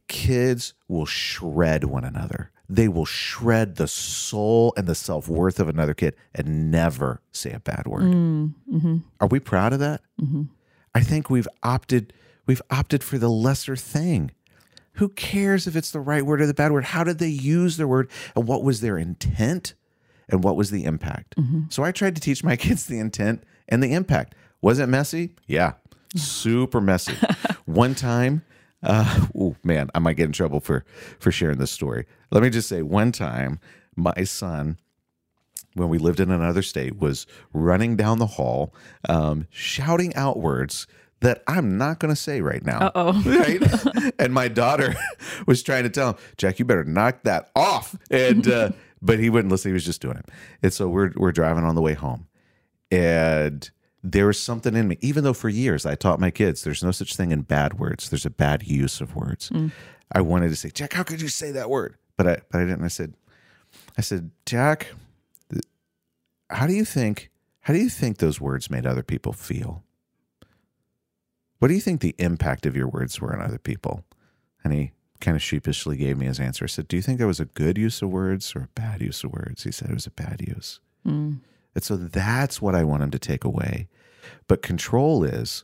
Kids 0.08 0.74
will 0.88 1.06
shred 1.06 1.84
one 1.84 2.06
another. 2.06 2.52
They 2.70 2.88
will 2.88 3.06
shred 3.06 3.76
the 3.76 3.88
soul 3.88 4.74
and 4.76 4.88
the 4.88 4.96
self 4.96 5.28
worth 5.28 5.60
of 5.60 5.70
another 5.70 5.94
kid 5.94 6.16
and 6.34 6.72
never 6.72 7.22
say 7.32 7.52
a 7.52 7.60
bad 7.60 7.88
word. 7.88 8.04
Mm, 8.04 8.54
mm-hmm. 8.72 8.98
Are 9.22 9.28
we 9.28 9.40
proud 9.40 9.74
of 9.74 9.80
that? 9.80 10.02
Mm-hmm. 10.22 10.44
I 10.94 11.02
think 11.02 11.30
we've 11.30 11.48
opted 11.64 12.14
we've 12.48 12.62
opted 12.72 13.04
for 13.04 13.18
the 13.18 13.30
lesser 13.30 13.76
thing. 13.76 14.32
Who 14.94 15.10
cares 15.10 15.68
if 15.68 15.76
it's 15.76 15.92
the 15.92 16.00
right 16.00 16.26
word 16.26 16.42
or 16.42 16.48
the 16.48 16.54
bad 16.56 16.72
word? 16.72 16.86
How 16.86 17.04
did 17.04 17.20
they 17.20 17.28
use 17.28 17.78
their 17.78 17.88
word 17.88 18.10
and 18.36 18.48
what 18.48 18.64
was 18.64 18.82
their 18.82 18.98
intent 18.98 19.76
and 20.28 20.44
what 20.44 20.56
was 20.56 20.72
the 20.72 20.86
impact? 20.86 21.36
So 21.70 21.84
I 21.84 21.92
tried 21.92 22.16
to 22.16 22.22
teach 22.22 22.44
my 22.44 22.56
kids 22.66 22.86
the 22.88 22.98
intent 23.00 23.44
and 23.70 23.84
the 23.84 23.94
impact. 23.94 24.34
Was 24.62 24.80
it 24.80 24.88
messy? 24.88 25.36
Yeah. 25.46 25.74
Super 26.16 26.82
messy. 26.82 27.14
One 27.66 27.94
time 27.94 28.42
Uh, 28.84 29.28
oh 29.36 29.56
man, 29.64 29.90
I 29.96 30.00
might 30.00 30.18
get 30.18 30.26
in 30.26 30.32
trouble 30.32 30.60
for 30.60 30.86
for 31.20 31.32
sharing 31.32 31.58
this 31.58 31.72
story. 31.72 32.06
Let 32.32 32.44
me 32.44 32.50
just 32.52 32.70
say, 32.70 32.84
one 32.84 33.12
time, 33.12 33.60
my 33.96 34.24
son, 34.24 34.78
when 35.74 35.90
we 35.90 35.98
lived 35.98 36.20
in 36.20 36.30
another 36.30 36.62
state, 36.62 36.98
was 37.00 37.26
running 37.54 37.96
down 37.96 38.20
the 38.20 38.28
hall, 38.38 38.74
um, 39.10 39.48
shouting 39.50 40.14
out 40.16 40.40
words 40.40 40.86
that 41.22 41.44
I'm 41.48 41.78
not 41.78 42.00
going 42.00 42.14
to 42.14 42.20
say 42.20 42.42
right 42.42 42.64
now. 42.64 42.92
Uh-oh. 42.94 43.24
Right? 43.26 44.14
and 44.20 44.34
my 44.34 44.48
daughter 44.48 44.96
was 45.48 45.64
trying 45.64 45.84
to 45.84 45.90
tell 45.90 46.12
him, 46.12 46.16
Jack, 46.38 46.60
you 46.60 46.66
better 46.66 46.84
knock 46.84 47.24
that 47.24 47.50
off. 47.56 47.96
And 48.12 48.48
uh, 48.48 48.72
but 49.02 49.20
he 49.20 49.30
wouldn't 49.30 49.52
listen. 49.52 49.70
He 49.70 49.74
was 49.74 49.86
just 49.86 50.02
doing 50.02 50.18
it. 50.18 50.26
And 50.62 50.74
so 50.74 50.88
we're 50.88 51.12
we're 51.16 51.32
driving 51.32 51.64
on 51.64 51.76
the 51.76 51.82
way 51.82 51.94
home, 51.94 52.28
and 52.92 53.70
there 54.04 54.28
was 54.28 54.40
something 54.40 54.76
in 54.76 54.88
me. 54.88 54.98
Even 55.02 55.24
though 55.24 55.34
for 55.34 55.50
years 55.50 55.86
I 55.86 55.96
taught 55.96 56.20
my 56.20 56.32
kids, 56.32 56.64
there's 56.64 56.84
no 56.84 56.92
such 56.92 57.16
thing 57.16 57.32
in 57.32 57.42
bad 57.42 57.80
words. 57.80 58.10
There's 58.10 58.26
a 58.26 58.30
bad 58.32 58.64
use 58.64 59.02
of 59.02 59.16
words. 59.16 59.52
I 60.12 60.22
wanted 60.22 60.50
to 60.50 60.56
say, 60.56 60.70
Jack, 60.70 60.94
how 60.94 61.04
could 61.04 61.22
you 61.22 61.28
say 61.28 61.52
that 61.52 61.70
word? 61.70 61.98
But 62.16 62.28
I 62.28 62.38
but 62.52 62.62
I 62.62 62.66
didn't. 62.66 62.84
I 62.84 62.90
said, 62.90 63.16
I 63.98 64.02
said, 64.02 64.32
Jack, 64.46 64.88
how 66.50 66.68
do 66.68 66.74
you 66.74 66.86
think? 66.86 67.30
How 67.62 67.74
do 67.74 67.80
you 67.80 67.90
think 67.90 68.18
those 68.20 68.40
words 68.40 68.70
made 68.70 68.86
other 68.86 69.04
people 69.04 69.34
feel? 69.34 69.84
What 71.60 71.70
do 71.70 71.74
you 71.74 71.82
think 71.82 72.02
the 72.02 72.16
impact 72.18 72.66
of 72.66 72.76
your 72.76 72.88
words 72.88 73.20
were 73.20 73.34
on 73.34 73.42
other 73.42 73.58
people? 73.58 74.04
And 74.64 74.74
he 74.74 74.92
kind 75.20 75.36
of 75.36 75.42
sheepishly 75.42 75.98
gave 75.98 76.18
me 76.18 76.28
his 76.28 76.40
answer. 76.40 76.66
I 76.66 76.68
said, 76.68 76.88
Do 76.88 76.96
you 76.96 77.02
think 77.02 77.20
that 77.20 77.28
was 77.28 77.40
a 77.40 77.46
good 77.46 77.78
use 77.78 78.02
of 78.02 78.10
words 78.10 78.54
or 78.56 78.62
a 78.62 78.70
bad 78.76 79.02
use 79.02 79.24
of 79.24 79.32
words? 79.32 79.64
He 79.64 79.72
said 79.72 79.90
it 79.90 79.94
was 79.94 80.08
a 80.08 80.12
bad 80.12 80.42
use. 80.48 80.80
Hmm. 81.04 81.36
And 81.74 81.84
so 81.84 81.96
that's 81.96 82.62
what 82.62 82.76
I 82.76 82.84
want 82.84 83.04
him 83.04 83.12
to 83.12 83.20
take 83.20 83.44
away. 83.44 83.88
But 84.48 84.62
control 84.62 85.24
is 85.24 85.64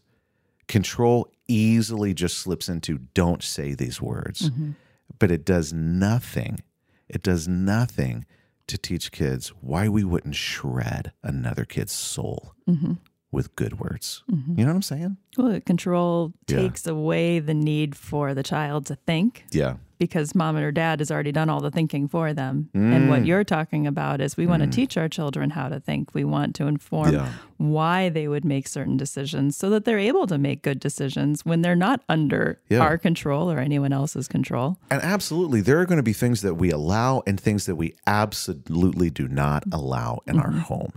control 0.68 1.28
easily 1.48 2.14
just 2.14 2.38
slips 2.38 2.70
into 2.70 3.00
don't 3.14 3.44
say 3.44 3.74
these 3.74 4.02
words. 4.02 4.50
Mm-hmm. 4.50 4.72
But 5.20 5.32
it 5.32 5.46
does 5.46 5.74
nothing. 5.74 6.64
It 7.10 7.22
does 7.22 7.48
nothing 7.48 8.26
to 8.68 8.78
teach 8.78 9.12
kids 9.12 9.50
why 9.62 9.90
we 9.90 10.04
wouldn't 10.04 10.36
shred 10.36 11.12
another 11.22 11.66
kid's 11.66 11.92
soul 11.92 12.56
mm-hmm. 12.68 12.94
With 13.34 13.54
good 13.58 13.80
words. 13.80 14.24
You 14.30 14.64
know 14.64 14.68
what 14.68 14.76
I'm 14.76 14.82
saying? 14.82 15.18
Well, 15.38 15.60
control 15.62 16.34
Yeah. 16.48 16.58
takes 16.58 16.86
away 16.88 17.40
the 17.40 17.54
need 17.56 17.96
for 17.96 18.34
the 18.34 18.44
child 18.44 18.86
to 18.86 18.96
think 18.96 19.46
Yeah. 19.52 19.76
because 19.98 20.36
mom 20.36 20.56
or 20.58 20.72
dad 20.72 21.00
has 21.00 21.10
already 21.10 21.32
done 21.32 21.50
all 21.50 21.60
the 21.60 21.72
thinking 21.72 22.08
for 22.08 22.34
them. 22.34 22.70
And 22.76 23.06
Mm. 23.06 23.10
what 23.10 23.26
you're 23.26 23.44
talking 23.44 23.88
about 23.88 24.22
is 24.22 24.38
we 24.38 24.46
want 24.46 24.62
to 24.62 24.70
teach 24.70 24.96
our 24.98 25.10
children 25.10 25.50
how 25.52 25.70
to 25.70 25.80
think. 25.80 26.14
We 26.14 26.24
want 26.24 26.54
to 26.56 26.68
inform 26.68 27.14
Yeah. 27.14 27.30
why 27.58 28.10
they 28.10 28.28
would 28.28 28.46
make 28.46 28.68
certain 28.68 28.96
decisions 28.98 29.58
so 29.58 29.70
that 29.72 29.86
they're 29.86 29.98
able 29.98 30.28
to 30.28 30.38
make 30.38 30.62
good 30.62 30.80
decisions 30.80 31.44
when 31.44 31.62
they're 31.64 31.76
not 31.76 32.02
under 32.08 32.60
Yeah. 32.70 32.80
our 32.82 32.98
control 33.00 33.50
or 33.52 33.58
anyone 33.60 33.92
else's 33.94 34.28
control. 34.28 34.78
And 34.92 35.02
absolutely, 35.02 35.62
there 35.62 35.80
are 35.80 35.86
going 35.88 35.98
to 35.98 36.04
be 36.04 36.14
things 36.14 36.42
that 36.42 36.56
we 36.56 36.70
allow 36.70 37.24
and 37.26 37.40
things 37.40 37.66
that 37.66 37.76
we 37.78 37.96
absolutely 38.06 39.10
do 39.10 39.28
not 39.28 39.64
allow 39.72 40.22
in 40.28 40.38
our 40.38 40.52
home. 40.52 40.92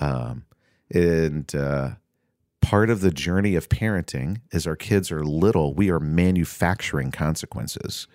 Um, 0.00 0.42
and 0.90 1.54
uh, 1.54 1.90
part 2.60 2.90
of 2.90 3.00
the 3.00 3.10
journey 3.10 3.54
of 3.54 3.68
parenting 3.68 4.40
is 4.52 4.66
our 4.66 4.76
kids 4.76 5.10
are 5.10 5.24
little, 5.24 5.74
we 5.74 5.90
are 5.90 6.00
manufacturing 6.00 7.10
consequences. 7.10 8.06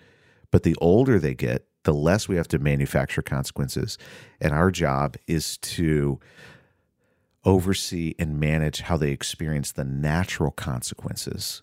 But 0.50 0.62
the 0.62 0.76
older 0.80 1.18
they 1.18 1.34
get, 1.34 1.66
the 1.82 1.94
less 1.94 2.28
we 2.28 2.36
have 2.36 2.48
to 2.48 2.58
manufacture 2.58 3.22
consequences. 3.22 3.98
And 4.40 4.52
our 4.52 4.70
job 4.70 5.16
is 5.26 5.56
to 5.58 6.20
oversee 7.44 8.14
and 8.18 8.40
manage 8.40 8.80
how 8.80 8.96
they 8.96 9.10
experience 9.12 9.72
the 9.72 9.84
natural 9.84 10.50
consequences 10.50 11.62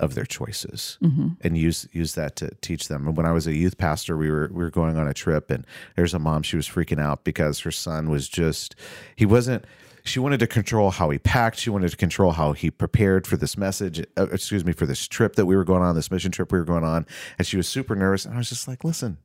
of 0.00 0.14
their 0.14 0.24
choices 0.24 0.98
and 1.42 1.58
use 1.58 1.86
use 1.92 2.14
that 2.14 2.34
to 2.36 2.50
teach 2.62 2.88
them. 2.88 3.06
And 3.06 3.16
when 3.16 3.26
I 3.26 3.32
was 3.32 3.46
a 3.46 3.54
youth 3.54 3.76
pastor, 3.76 4.16
we 4.16 4.30
were 4.30 4.48
we 4.50 4.64
were 4.64 4.70
going 4.70 4.96
on 4.96 5.06
a 5.06 5.14
trip 5.14 5.50
and 5.50 5.64
there's 5.94 6.14
a 6.14 6.18
mom 6.18 6.42
she 6.42 6.56
was 6.56 6.66
freaking 6.66 7.00
out 7.00 7.22
because 7.22 7.60
her 7.60 7.70
son 7.70 8.08
was 8.10 8.28
just 8.28 8.74
he 9.14 9.26
wasn't 9.26 9.64
she 10.04 10.18
wanted 10.18 10.40
to 10.40 10.46
control 10.46 10.90
how 10.90 11.10
he 11.10 11.18
packed, 11.18 11.58
she 11.58 11.70
wanted 11.70 11.90
to 11.90 11.96
control 11.96 12.32
how 12.32 12.52
he 12.52 12.70
prepared 12.70 13.26
for 13.26 13.36
this 13.36 13.56
message, 13.56 14.04
uh, 14.16 14.26
excuse 14.32 14.64
me, 14.64 14.72
for 14.72 14.86
this 14.86 15.06
trip 15.06 15.36
that 15.36 15.46
we 15.46 15.56
were 15.56 15.64
going 15.64 15.82
on, 15.82 15.94
this 15.94 16.10
mission 16.10 16.30
trip 16.30 16.52
we 16.52 16.58
were 16.58 16.64
going 16.64 16.84
on, 16.84 17.06
and 17.38 17.46
she 17.46 17.56
was 17.56 17.68
super 17.68 17.94
nervous 17.94 18.24
and 18.24 18.34
I 18.34 18.38
was 18.38 18.48
just 18.48 18.66
like, 18.66 18.84
"Listen, 18.84 19.18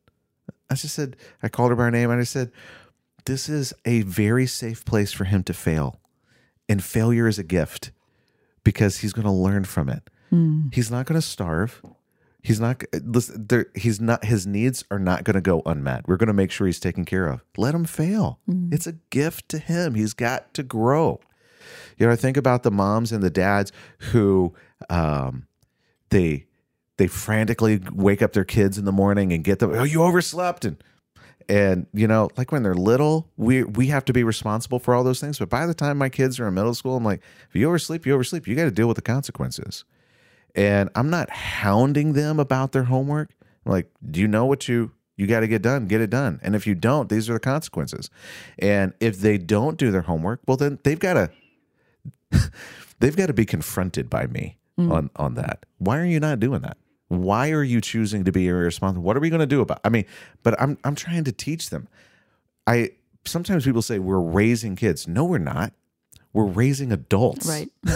I 0.69 0.75
just 0.75 0.95
said, 0.95 1.15
I 1.43 1.49
called 1.49 1.71
her 1.71 1.75
by 1.75 1.83
her 1.83 1.91
name 1.91 2.09
and 2.09 2.19
I 2.19 2.23
said, 2.23 2.51
this 3.25 3.49
is 3.49 3.73
a 3.85 4.01
very 4.03 4.45
safe 4.45 4.85
place 4.85 5.11
for 5.11 5.23
him 5.25 5.43
to 5.43 5.53
fail. 5.53 5.99
And 6.69 6.83
failure 6.83 7.27
is 7.27 7.37
a 7.39 7.43
gift 7.43 7.91
because 8.63 8.99
he's 8.99 9.13
going 9.13 9.25
to 9.25 9.31
learn 9.31 9.65
from 9.65 9.89
it. 9.89 10.03
He's 10.71 10.89
not 10.91 11.05
going 11.05 11.19
to 11.19 11.25
starve. 11.25 11.81
He's 12.45 12.59
not, 12.59 12.83
listen, 13.03 13.65
he's 13.73 13.99
not, 13.99 14.23
his 14.23 14.45
needs 14.45 14.83
are 14.91 14.99
not 14.99 15.23
going 15.23 15.33
to 15.33 15.41
go 15.41 15.63
unmet. 15.65 16.07
We're 16.07 16.17
going 16.17 16.27
to 16.27 16.33
make 16.33 16.51
sure 16.51 16.67
he's 16.67 16.79
taken 16.79 17.03
care 17.03 17.27
of. 17.27 17.43
Let 17.57 17.73
him 17.73 17.85
fail. 17.85 18.39
It's 18.71 18.85
a 18.85 18.93
gift 19.09 19.49
to 19.49 19.57
him. 19.57 19.95
He's 19.95 20.13
got 20.13 20.53
to 20.53 20.63
grow. 20.63 21.19
You 21.97 22.05
know, 22.05 22.13
I 22.13 22.15
think 22.15 22.37
about 22.37 22.61
the 22.61 22.71
moms 22.71 23.11
and 23.11 23.23
the 23.23 23.31
dads 23.31 23.71
who, 24.11 24.53
um, 24.89 25.47
they, 26.09 26.45
they 26.97 27.07
frantically 27.07 27.81
wake 27.91 28.21
up 28.21 28.33
their 28.33 28.45
kids 28.45 28.77
in 28.77 28.85
the 28.85 28.91
morning 28.91 29.33
and 29.33 29.43
get 29.43 29.59
them. 29.59 29.71
Oh, 29.73 29.83
you 29.83 30.03
overslept, 30.03 30.65
and 30.65 30.77
and 31.49 31.87
you 31.93 32.07
know, 32.07 32.29
like 32.37 32.51
when 32.51 32.63
they're 32.63 32.73
little, 32.73 33.29
we 33.37 33.63
we 33.63 33.87
have 33.87 34.05
to 34.05 34.13
be 34.13 34.23
responsible 34.23 34.79
for 34.79 34.95
all 34.95 35.03
those 35.03 35.19
things. 35.19 35.39
But 35.39 35.49
by 35.49 35.65
the 35.65 35.73
time 35.73 35.97
my 35.97 36.09
kids 36.09 36.39
are 36.39 36.47
in 36.47 36.53
middle 36.53 36.73
school, 36.73 36.95
I'm 36.95 37.03
like, 37.03 37.21
if 37.49 37.55
you 37.55 37.67
oversleep, 37.67 38.05
you 38.05 38.13
oversleep. 38.13 38.47
You 38.47 38.55
got 38.55 38.65
to 38.65 38.71
deal 38.71 38.87
with 38.87 38.95
the 38.95 39.01
consequences. 39.01 39.83
And 40.55 40.89
I'm 40.95 41.09
not 41.09 41.29
hounding 41.29 42.13
them 42.13 42.39
about 42.39 42.71
their 42.71 42.83
homework. 42.83 43.29
I'm 43.65 43.71
like, 43.71 43.91
do 44.09 44.19
you 44.19 44.27
know 44.27 44.45
what 44.45 44.67
you 44.67 44.91
you 45.17 45.27
got 45.27 45.41
to 45.41 45.47
get 45.47 45.61
done? 45.61 45.87
Get 45.87 46.01
it 46.01 46.09
done. 46.09 46.39
And 46.43 46.55
if 46.55 46.67
you 46.67 46.75
don't, 46.75 47.09
these 47.09 47.29
are 47.29 47.33
the 47.33 47.39
consequences. 47.39 48.09
And 48.59 48.93
if 48.99 49.19
they 49.19 49.37
don't 49.37 49.77
do 49.77 49.91
their 49.91 50.01
homework, 50.01 50.41
well, 50.45 50.57
then 50.57 50.79
they've 50.83 50.99
got 50.99 51.13
to 51.13 51.31
they've 52.99 53.15
got 53.15 53.27
to 53.27 53.33
be 53.33 53.45
confronted 53.45 54.09
by 54.09 54.27
me 54.27 54.57
hmm. 54.77 54.91
on 54.91 55.09
on 55.15 55.35
that. 55.35 55.65
Why 55.77 55.99
are 55.99 56.05
you 56.05 56.19
not 56.19 56.39
doing 56.39 56.61
that? 56.61 56.77
Why 57.07 57.51
are 57.51 57.63
you 57.63 57.81
choosing 57.81 58.23
to 58.23 58.31
be 58.31 58.47
irresponsible? 58.47 59.03
What 59.03 59.15
are 59.15 59.19
we 59.19 59.29
going 59.29 59.41
to 59.41 59.45
do 59.45 59.61
about? 59.61 59.79
I 59.83 59.89
mean, 59.89 60.05
but 60.43 60.59
I'm 60.61 60.77
I'm 60.83 60.95
trying 60.95 61.23
to 61.25 61.31
teach 61.31 61.69
them. 61.69 61.87
I 62.65 62.91
sometimes 63.25 63.65
people 63.65 63.81
say 63.81 63.99
we're 63.99 64.19
raising 64.19 64.75
kids. 64.75 65.07
No, 65.07 65.25
we're 65.25 65.37
not. 65.37 65.73
We're 66.33 66.45
raising 66.45 66.91
adults. 66.91 67.47
Right. 67.47 67.69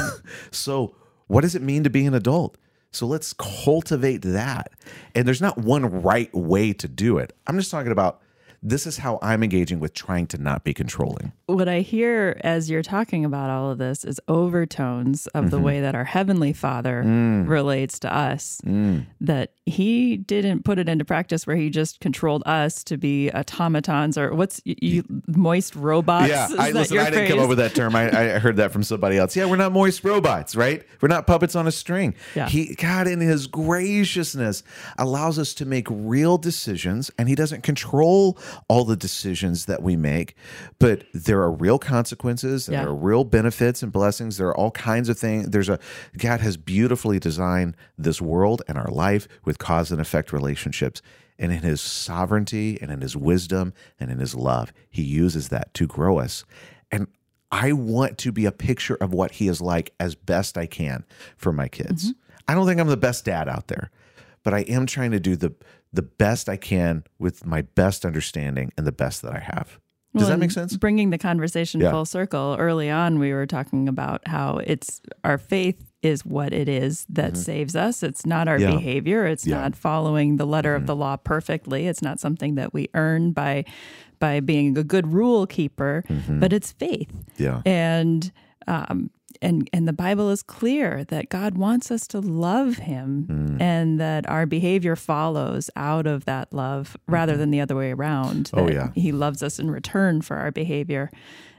So, 0.51 0.95
what 1.29 1.41
does 1.41 1.55
it 1.55 1.61
mean 1.61 1.83
to 1.83 1.89
be 1.89 2.05
an 2.05 2.13
adult? 2.13 2.57
So 2.91 3.05
let's 3.05 3.33
cultivate 3.33 4.23
that. 4.23 4.71
And 5.13 5.27
there's 5.27 5.41
not 5.41 5.59
one 5.59 6.01
right 6.01 6.33
way 6.33 6.73
to 6.73 6.87
do 6.87 7.19
it. 7.19 7.33
I'm 7.45 7.55
just 7.57 7.69
talking 7.69 7.91
about 7.91 8.19
this 8.61 8.85
is 8.85 8.97
how 8.97 9.19
I'm 9.21 9.43
engaging 9.43 9.79
with 9.79 9.93
trying 9.93 10.27
to 10.27 10.37
not 10.37 10.63
be 10.63 10.73
controlling. 10.73 11.31
what 11.45 11.67
I 11.67 11.79
hear 11.81 12.39
as 12.43 12.69
you're 12.69 12.83
talking 12.83 13.25
about 13.25 13.49
all 13.49 13.71
of 13.71 13.77
this 13.79 14.05
is 14.05 14.19
overtones 14.27 15.27
of 15.27 15.45
Mm-hmm. 15.45 15.49
the 15.51 15.59
way 15.59 15.81
that 15.81 15.95
our 15.95 16.03
Heavenly 16.03 16.53
Father 16.53 17.03
Mm. 17.05 17.47
relates 17.47 17.97
to 17.99 18.13
us. 18.13 18.61
That 19.21 19.51
He 19.65 20.17
didn't 20.17 20.63
put 20.65 20.77
it 20.79 20.87
into 20.89 21.05
practice 21.05 21.47
where 21.47 21.55
He 21.55 21.69
just 21.69 21.99
controlled 22.01 22.43
us 22.45 22.83
to 22.85 22.97
be 22.97 23.31
automatons 23.31 24.17
or 24.17 24.33
what's 24.35 24.61
you, 24.65 24.75
you 24.81 25.03
moist 25.27 25.75
robots. 25.75 26.29
Yeah, 26.29 26.47
I, 26.57 26.71
listen, 26.71 26.97
I 26.99 27.09
didn't 27.09 27.29
come 27.37 27.47
with 27.49 27.57
that 27.59 27.73
term. 27.75 27.95
I, 27.95 28.35
I 28.35 28.39
heard 28.39 28.57
that 28.57 28.71
from 28.71 28.83
somebody 28.83 29.17
else. 29.17 29.35
Yeah, 29.35 29.45
we're 29.45 29.55
not 29.55 29.71
moist 29.71 30.03
robots, 30.03 30.55
right? 30.55 30.83
We're 31.01 31.07
not 31.09 31.25
puppets 31.27 31.55
on 31.55 31.65
a 31.67 31.71
string. 31.71 32.13
Yeah. 32.35 32.47
He, 32.49 32.75
God, 32.75 33.07
in 33.07 33.19
His 33.21 33.47
graciousness, 33.47 34.63
allows 34.97 35.39
us 35.39 35.53
to 35.55 35.65
make 35.65 35.87
real 35.89 36.37
decisions, 36.37 37.09
and 37.17 37.27
He 37.29 37.35
doesn't 37.35 37.63
control 37.63 38.37
all 38.67 38.83
the 38.85 38.95
decisions 38.95 39.65
that 39.65 39.81
we 39.83 39.95
make, 39.95 40.35
but 40.79 41.03
there 41.13 41.41
are 41.41 41.51
real 41.51 41.79
consequences, 41.79 42.67
and 42.67 42.73
Yeah. 42.73 42.81
there 42.81 42.89
are 42.91 42.95
real 42.95 43.23
benefits 43.23 43.83
and 43.83 43.91
blessings. 43.91 44.37
There 44.37 44.47
are 44.47 44.57
all 44.57 44.71
kinds 44.71 45.09
of 45.09 45.17
things. 45.17 45.49
There's 45.49 45.69
a 45.69 45.79
God 46.17 46.39
has 46.41 46.57
beautifully 46.57 47.19
designed 47.19 47.75
this 47.97 48.21
world 48.21 48.61
and 48.67 48.77
our 48.77 48.89
life 48.91 49.27
with 49.45 49.57
cause 49.59 49.91
and 49.91 49.99
effect 50.01 50.31
relationships. 50.33 51.01
And 51.37 51.53
in 51.53 51.59
his 51.59 51.79
sovereignty 51.79 52.77
and 52.81 52.91
in 52.91 52.99
his 53.01 53.15
wisdom 53.15 53.73
and 53.99 54.11
in 54.11 54.19
his 54.19 54.35
love, 54.35 54.73
he 54.89 55.03
uses 55.03 55.47
that 55.49 55.73
to 55.75 55.87
grow 55.87 56.19
us. 56.19 56.43
And 56.91 57.07
I 57.51 57.71
want 57.71 58.17
to 58.19 58.31
be 58.31 58.45
a 58.45 58.51
picture 58.51 58.95
of 58.95 59.13
what 59.13 59.31
he 59.31 59.47
is 59.47 59.61
like 59.61 59.93
as 59.99 60.15
best 60.15 60.57
I 60.57 60.65
can 60.65 61.05
for 61.37 61.53
my 61.53 61.67
kids. 61.69 62.11
Mm-hmm. 62.11 62.19
I 62.49 62.55
don't 62.55 62.67
think 62.67 62.79
I'm 62.79 62.87
the 62.87 62.97
best 62.97 63.23
dad 63.25 63.47
out 63.47 63.67
there, 63.67 63.89
but 64.43 64.53
I 64.53 64.59
am 64.61 64.85
trying 64.85 65.11
to 65.11 65.19
do 65.19 65.35
the 65.35 65.53
the 65.91 66.01
best 66.03 66.47
I 66.49 66.55
can 66.57 67.03
with 67.17 67.45
my 67.45 67.63
best 67.63 68.05
understanding 68.05 68.71
and 68.77 68.85
the 68.85 68.91
best 68.91 69.21
that 69.23 69.33
I 69.33 69.39
have. 69.39 69.79
Does 70.13 70.21
Well, 70.23 70.29
that 70.29 70.37
make 70.39 70.51
sense? 70.51 70.75
Bringing 70.77 71.09
the 71.11 71.17
conversation 71.17 71.81
Yeah. 71.81 71.91
full 71.91 72.05
circle. 72.05 72.55
Early 72.59 72.89
on, 72.91 73.17
we 73.19 73.33
were 73.33 73.45
talking 73.47 73.87
about 73.87 74.27
how 74.27 74.57
it's 74.57 75.01
our 75.23 75.37
faith 75.39 75.83
is 76.01 76.23
what 76.25 76.53
it 76.53 76.69
is 76.69 77.05
that 77.09 77.35
saves 77.37 77.75
us. 77.75 78.03
It's 78.03 78.25
not 78.25 78.47
our 78.47 78.57
Mm-hmm. 78.57 78.69
Yeah. 78.71 78.75
behavior. 78.77 79.25
It's 79.25 79.45
Yeah. 79.47 79.55
Mm-hmm. 79.55 79.63
not 79.63 79.75
following 79.75 80.37
the 80.37 80.45
letter 80.47 80.73
of 80.75 80.85
the 80.87 80.95
law 80.95 81.15
perfectly. 81.17 81.87
It's 81.87 82.01
not 82.01 82.19
something 82.19 82.55
that 82.55 82.73
we 82.73 82.87
earn 82.93 83.31
by 83.33 83.65
by 84.19 84.39
being 84.41 84.77
a 84.77 84.83
good 84.83 85.11
rule 85.13 85.47
keeper. 85.47 86.03
Mm-hmm. 86.07 86.39
But 86.39 86.53
it's 86.53 86.71
faith. 86.73 87.11
Yeah. 87.37 87.61
And 87.65 88.31
um, 88.67 89.09
and 89.41 89.69
and 89.71 89.87
the 89.87 89.93
Bible 89.93 90.29
is 90.29 90.43
clear 90.43 91.03
that 91.05 91.29
God 91.29 91.57
wants 91.57 91.91
us 91.91 92.07
to 92.07 92.19
love 92.19 92.77
Him, 92.77 93.25
Mm. 93.29 93.61
and 93.61 93.99
that 93.99 94.27
our 94.29 94.45
behavior 94.45 94.95
follows 94.95 95.69
out 95.75 96.05
of 96.07 96.25
that 96.25 96.51
love 96.53 96.97
rather 97.07 97.37
than 97.37 97.51
the 97.51 97.61
other 97.61 97.75
way 97.75 97.91
around. 97.91 98.45
Mm-hmm. 98.51 98.59
Oh, 98.59 98.65
that 98.67 98.73
yeah. 98.73 98.89
He 98.95 99.11
loves 99.11 99.41
us 99.43 99.59
in 99.59 99.71
return 99.71 100.21
for 100.21 100.37
our 100.37 100.51
behavior, 100.51 101.09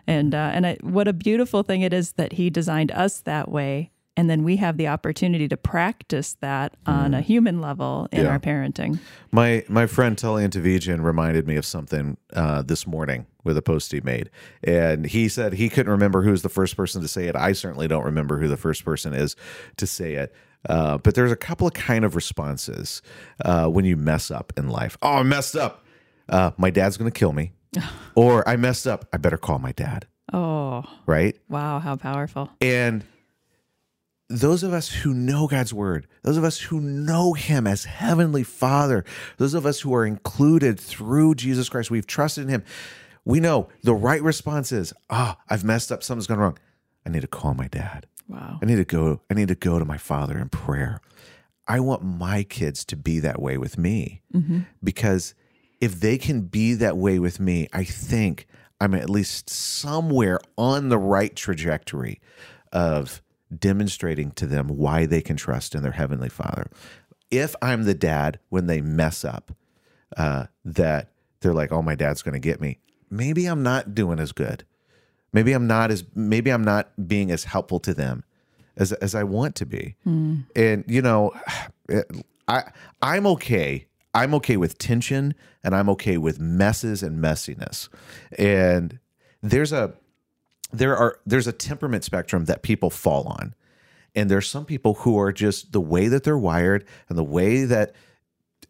and 0.07 0.35
uh, 0.35 0.51
and 0.55 0.67
I, 0.67 0.77
what 0.83 1.09
a 1.09 1.13
beautiful 1.13 1.63
thing 1.63 1.83
it 1.83 1.93
is 1.93 2.13
that 2.13 2.35
He 2.35 2.51
designed 2.51 2.91
us 2.93 3.21
that 3.23 3.51
way. 3.51 3.91
And 4.17 4.29
then 4.29 4.43
we 4.43 4.57
have 4.57 4.77
the 4.77 4.89
opportunity 4.89 5.49
to 5.49 5.57
practice 5.57 6.37
that 6.41 6.77
on 6.85 7.15
a 7.15 7.21
human 7.21 7.61
level 7.61 8.09
in 8.13 8.21
Mm. 8.21 8.25
Yeah. 8.25 8.31
our 8.31 8.39
parenting. 8.41 8.99
My 9.33 9.65
my 9.69 9.87
friend 9.87 10.17
Tullian 10.17 10.51
Tchividjian 10.51 11.03
reminded 11.03 11.47
me 11.47 11.57
of 11.57 11.65
something 11.65 12.17
uh, 12.35 12.63
this 12.63 12.87
morning 12.87 13.27
with 13.45 13.57
a 13.57 13.63
post 13.63 13.93
he 13.93 14.01
made, 14.03 14.29
and 14.63 15.07
he 15.07 15.29
said 15.29 15.55
he 15.55 15.69
couldn't 15.71 15.91
remember 15.93 16.23
who 16.23 16.33
was 16.33 16.43
the 16.43 16.49
first 16.51 16.77
person 16.77 17.01
to 17.01 17.09
say 17.09 17.27
it. 17.29 17.37
I 17.37 17.53
certainly 17.53 17.89
don't 17.89 18.05
remember 18.05 18.39
who 18.41 18.49
the 18.49 18.57
first 18.59 18.85
person 18.85 19.15
is 19.15 19.37
to 19.79 19.87
say 19.87 20.15
it. 20.15 20.35
Uh, 20.69 20.99
but 20.99 21.15
there's 21.15 21.33
a 21.33 21.37
couple 21.37 21.67
of 21.67 21.73
kind 21.73 22.05
of 22.05 22.15
responses 22.15 23.01
uh, 23.47 23.67
when 23.69 23.87
you 23.87 23.97
mess 23.97 24.31
up 24.31 24.53
in 24.59 24.69
life. 24.69 24.99
Oh, 25.01 25.15
I 25.15 25.23
messed 25.23 25.57
up. 25.57 25.85
Uh, 26.29 26.51
my 26.59 26.69
dad's 26.69 26.99
going 26.99 27.11
to 27.11 27.19
kill 27.19 27.33
me, 27.33 27.53
or 28.15 28.47
I 28.47 28.57
messed 28.57 28.87
up. 28.87 29.07
I 29.13 29.17
better 29.17 29.39
call 29.39 29.59
my 29.59 29.73
dad. 29.73 30.07
Oh, 30.33 30.85
Right. 31.07 31.39
wow, 31.49 31.79
how 31.79 31.97
powerful. 31.97 32.51
And 32.61 33.05
those 34.31 34.63
of 34.63 34.73
us 34.73 34.89
who 34.89 35.13
know 35.13 35.49
God's 35.49 35.75
word, 35.75 36.07
those 36.23 36.37
of 36.37 36.45
us 36.45 36.61
who 36.61 36.81
know 36.81 37.33
Him 37.33 37.67
as 37.67 37.85
Heavenly 37.85 38.45
Father, 38.45 39.05
those 39.39 39.55
of 39.55 39.67
us 39.67 39.81
who 39.81 39.93
are 39.93 40.07
included 40.07 40.79
through 40.79 41.35
Jesus 41.35 41.69
Christ, 41.69 41.91
we've 41.91 42.07
trusted 42.07 42.45
in 42.45 42.49
Him, 42.49 42.65
we 43.25 43.41
know 43.41 43.69
the 43.83 43.93
right 43.93 44.23
response 44.23 44.71
is, 44.71 44.95
ah, 45.11 45.37
I've 45.49 45.65
messed 45.65 45.91
up, 45.91 46.05
something's 46.05 46.29
gone 46.29 46.39
wrong. 46.39 46.59
I 47.05 47.11
need 47.11 47.23
to 47.23 47.27
call 47.27 47.55
my 47.55 47.67
dad. 47.67 48.07
Wow. 48.29 48.61
I 48.63 48.67
need 48.67 48.77
to 48.77 48.85
go, 48.85 49.21
I 49.29 49.35
need 49.35 49.49
to 49.49 49.57
go 49.57 49.81
to 49.81 49.85
my 49.85 49.99
father 49.99 50.39
in 50.39 50.49
prayer. 50.49 51.01
I 51.67 51.81
want 51.81 52.05
my 52.05 52.45
kids 52.45 52.85
to 52.87 52.97
be 52.97 53.19
that 53.21 53.43
way 53.43 53.59
with 53.59 53.79
me 53.79 54.23
because 54.83 55.35
if 55.81 56.01
they 56.01 56.19
can 56.19 56.43
be 56.43 56.75
that 56.75 56.97
way 56.97 57.19
with 57.19 57.41
me, 57.41 57.69
I 57.73 57.85
think 57.85 58.47
I'm 58.81 58.95
at 58.95 59.11
least 59.11 59.51
somewhere 59.51 60.41
on 60.57 60.89
the 60.89 60.99
right 60.99 61.35
trajectory 61.35 62.21
of 62.73 63.23
demonstrating 63.57 64.31
to 64.33 64.47
them 64.47 64.69
why 64.69 65.07
they 65.07 65.21
can 65.21 65.37
trust 65.37 65.75
in 65.75 65.83
their 65.83 65.93
heavenly 65.93 66.29
father. 66.29 66.71
If 67.31 67.55
I'm 67.63 67.85
the 67.85 67.95
dad 67.95 68.39
when 68.49 68.67
they 68.67 68.81
mess 68.81 69.25
up, 69.25 69.53
uh, 70.17 70.47
that 70.65 71.13
they're 71.41 71.55
like, 71.55 71.73
oh, 71.73 71.83
my 71.83 71.95
dad's 71.95 72.23
going 72.23 72.35
to 72.35 72.41
get 72.41 72.61
me, 72.61 72.79
maybe 73.11 73.47
I'm 73.47 73.63
not 73.63 73.95
doing 73.95 74.19
as 74.19 74.33
good. 74.33 74.65
Maybe 75.33 75.53
I'm 75.53 75.67
not 75.67 75.91
as 75.93 76.05
maybe 76.15 76.51
I'm 76.51 76.65
not 76.65 77.07
being 77.07 77.31
as 77.31 77.45
helpful 77.45 77.79
to 77.81 77.95
them 77.95 78.25
as 78.77 78.93
as 78.95 79.15
I 79.15 79.23
want 79.23 79.55
to 79.57 79.67
be. 79.67 79.95
And 80.57 80.85
you 80.89 81.03
know, 81.03 81.33
I 82.49 82.65
I'm 83.01 83.27
okay. 83.29 83.87
I'm 84.13 84.35
okay 84.35 84.57
with 84.57 84.77
tension 84.79 85.35
and 85.63 85.73
I'm 85.75 85.89
okay 85.91 86.17
with 86.17 86.41
messes 86.41 87.05
and 87.05 87.23
messiness. 87.23 87.89
And 88.37 88.99
there's 89.41 89.73
a 89.73 89.95
there 90.73 90.97
are 90.97 91.19
there's 91.27 91.47
a 91.47 91.53
temperament 91.53 92.05
spectrum 92.05 92.47
that 92.47 92.63
people 92.63 92.91
fall 92.91 93.25
on. 93.27 93.55
And 94.15 94.31
there's 94.31 94.49
some 94.49 94.65
people 94.65 94.95
who 94.95 95.19
are 95.19 95.33
just 95.33 95.73
the 95.73 95.81
way 95.81 96.09
that 96.09 96.25
they're 96.25 96.39
wired 96.39 96.85
and 97.09 97.17
the 97.17 97.25
way 97.25 97.65
that 97.65 97.95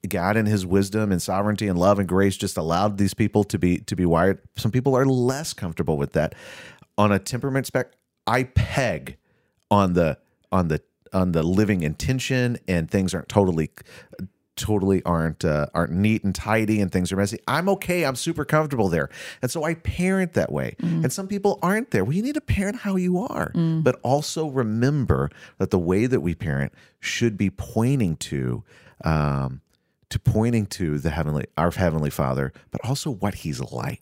God 0.09 0.37
in 0.37 0.47
his 0.47 0.67
wisdom 0.67 1.13
and 1.13 1.21
sovereignty 1.21 1.67
and 1.67 1.79
love 1.79 1.99
and 1.99 2.09
grace 2.09 2.37
just 2.37 2.57
allowed 2.57 2.99
these 2.99 3.15
people 3.15 3.45
to 3.45 3.59
be 3.59 3.79
to 3.79 3.97
be 3.97 4.07
wired. 4.07 4.41
Some 4.57 4.71
people 4.71 4.97
are 4.97 5.07
less 5.07 5.53
comfortable 5.53 5.97
with 5.97 6.13
that. 6.13 6.35
On 6.99 7.13
a 7.13 7.19
temperament 7.19 7.67
spec, 7.67 7.93
I 8.27 8.45
peg 8.45 9.17
on 9.71 9.95
the 9.95 10.19
on 10.53 10.69
the 10.69 10.83
on 11.13 11.33
the 11.33 11.43
living 11.43 11.83
intention 11.83 12.59
and 12.69 12.91
things 12.91 13.15
aren't 13.15 13.29
totally 13.29 13.71
totally 14.61 15.03
aren't 15.05 15.45
uh, 15.45 15.67
aren't 15.75 15.93
neat 15.93 16.23
and 16.23 16.35
tidy 16.35 16.81
and 16.81 16.93
things 16.93 17.11
are 17.11 17.17
messy. 17.17 17.39
I'm 17.49 17.69
okay. 17.71 18.05
I'm 18.05 18.15
super 18.17 18.45
comfortable 18.45 18.89
there. 18.89 19.09
And 19.43 19.51
so 19.51 19.65
I 19.65 19.75
parent 19.75 20.35
that 20.35 20.53
way. 20.53 20.77
And 21.05 21.13
some 21.13 21.27
people 21.27 21.59
aren't 21.63 21.91
there. 21.91 22.05
Well, 22.05 22.15
you 22.15 22.23
need 22.23 22.35
to 22.35 22.41
parent 22.41 22.77
how 22.77 22.97
you 22.97 23.19
are. 23.19 23.51
But 23.83 23.99
also 24.03 24.49
remember 24.49 25.31
that 25.59 25.71
the 25.71 25.79
way 25.79 26.07
that 26.07 26.21
we 26.21 26.35
parent 26.35 26.73
should 27.01 27.37
be 27.37 27.51
pointing 27.51 28.17
to 28.17 28.63
um 29.05 29.61
to 30.11 30.19
pointing 30.19 30.67
to 30.67 30.99
the 30.99 31.11
heavenly 31.11 31.47
our 31.57 31.71
heavenly 31.71 32.11
father, 32.11 32.53
but 32.71 32.81
also 32.85 33.11
what 33.11 33.35
he's 33.37 33.61
like. 33.61 34.01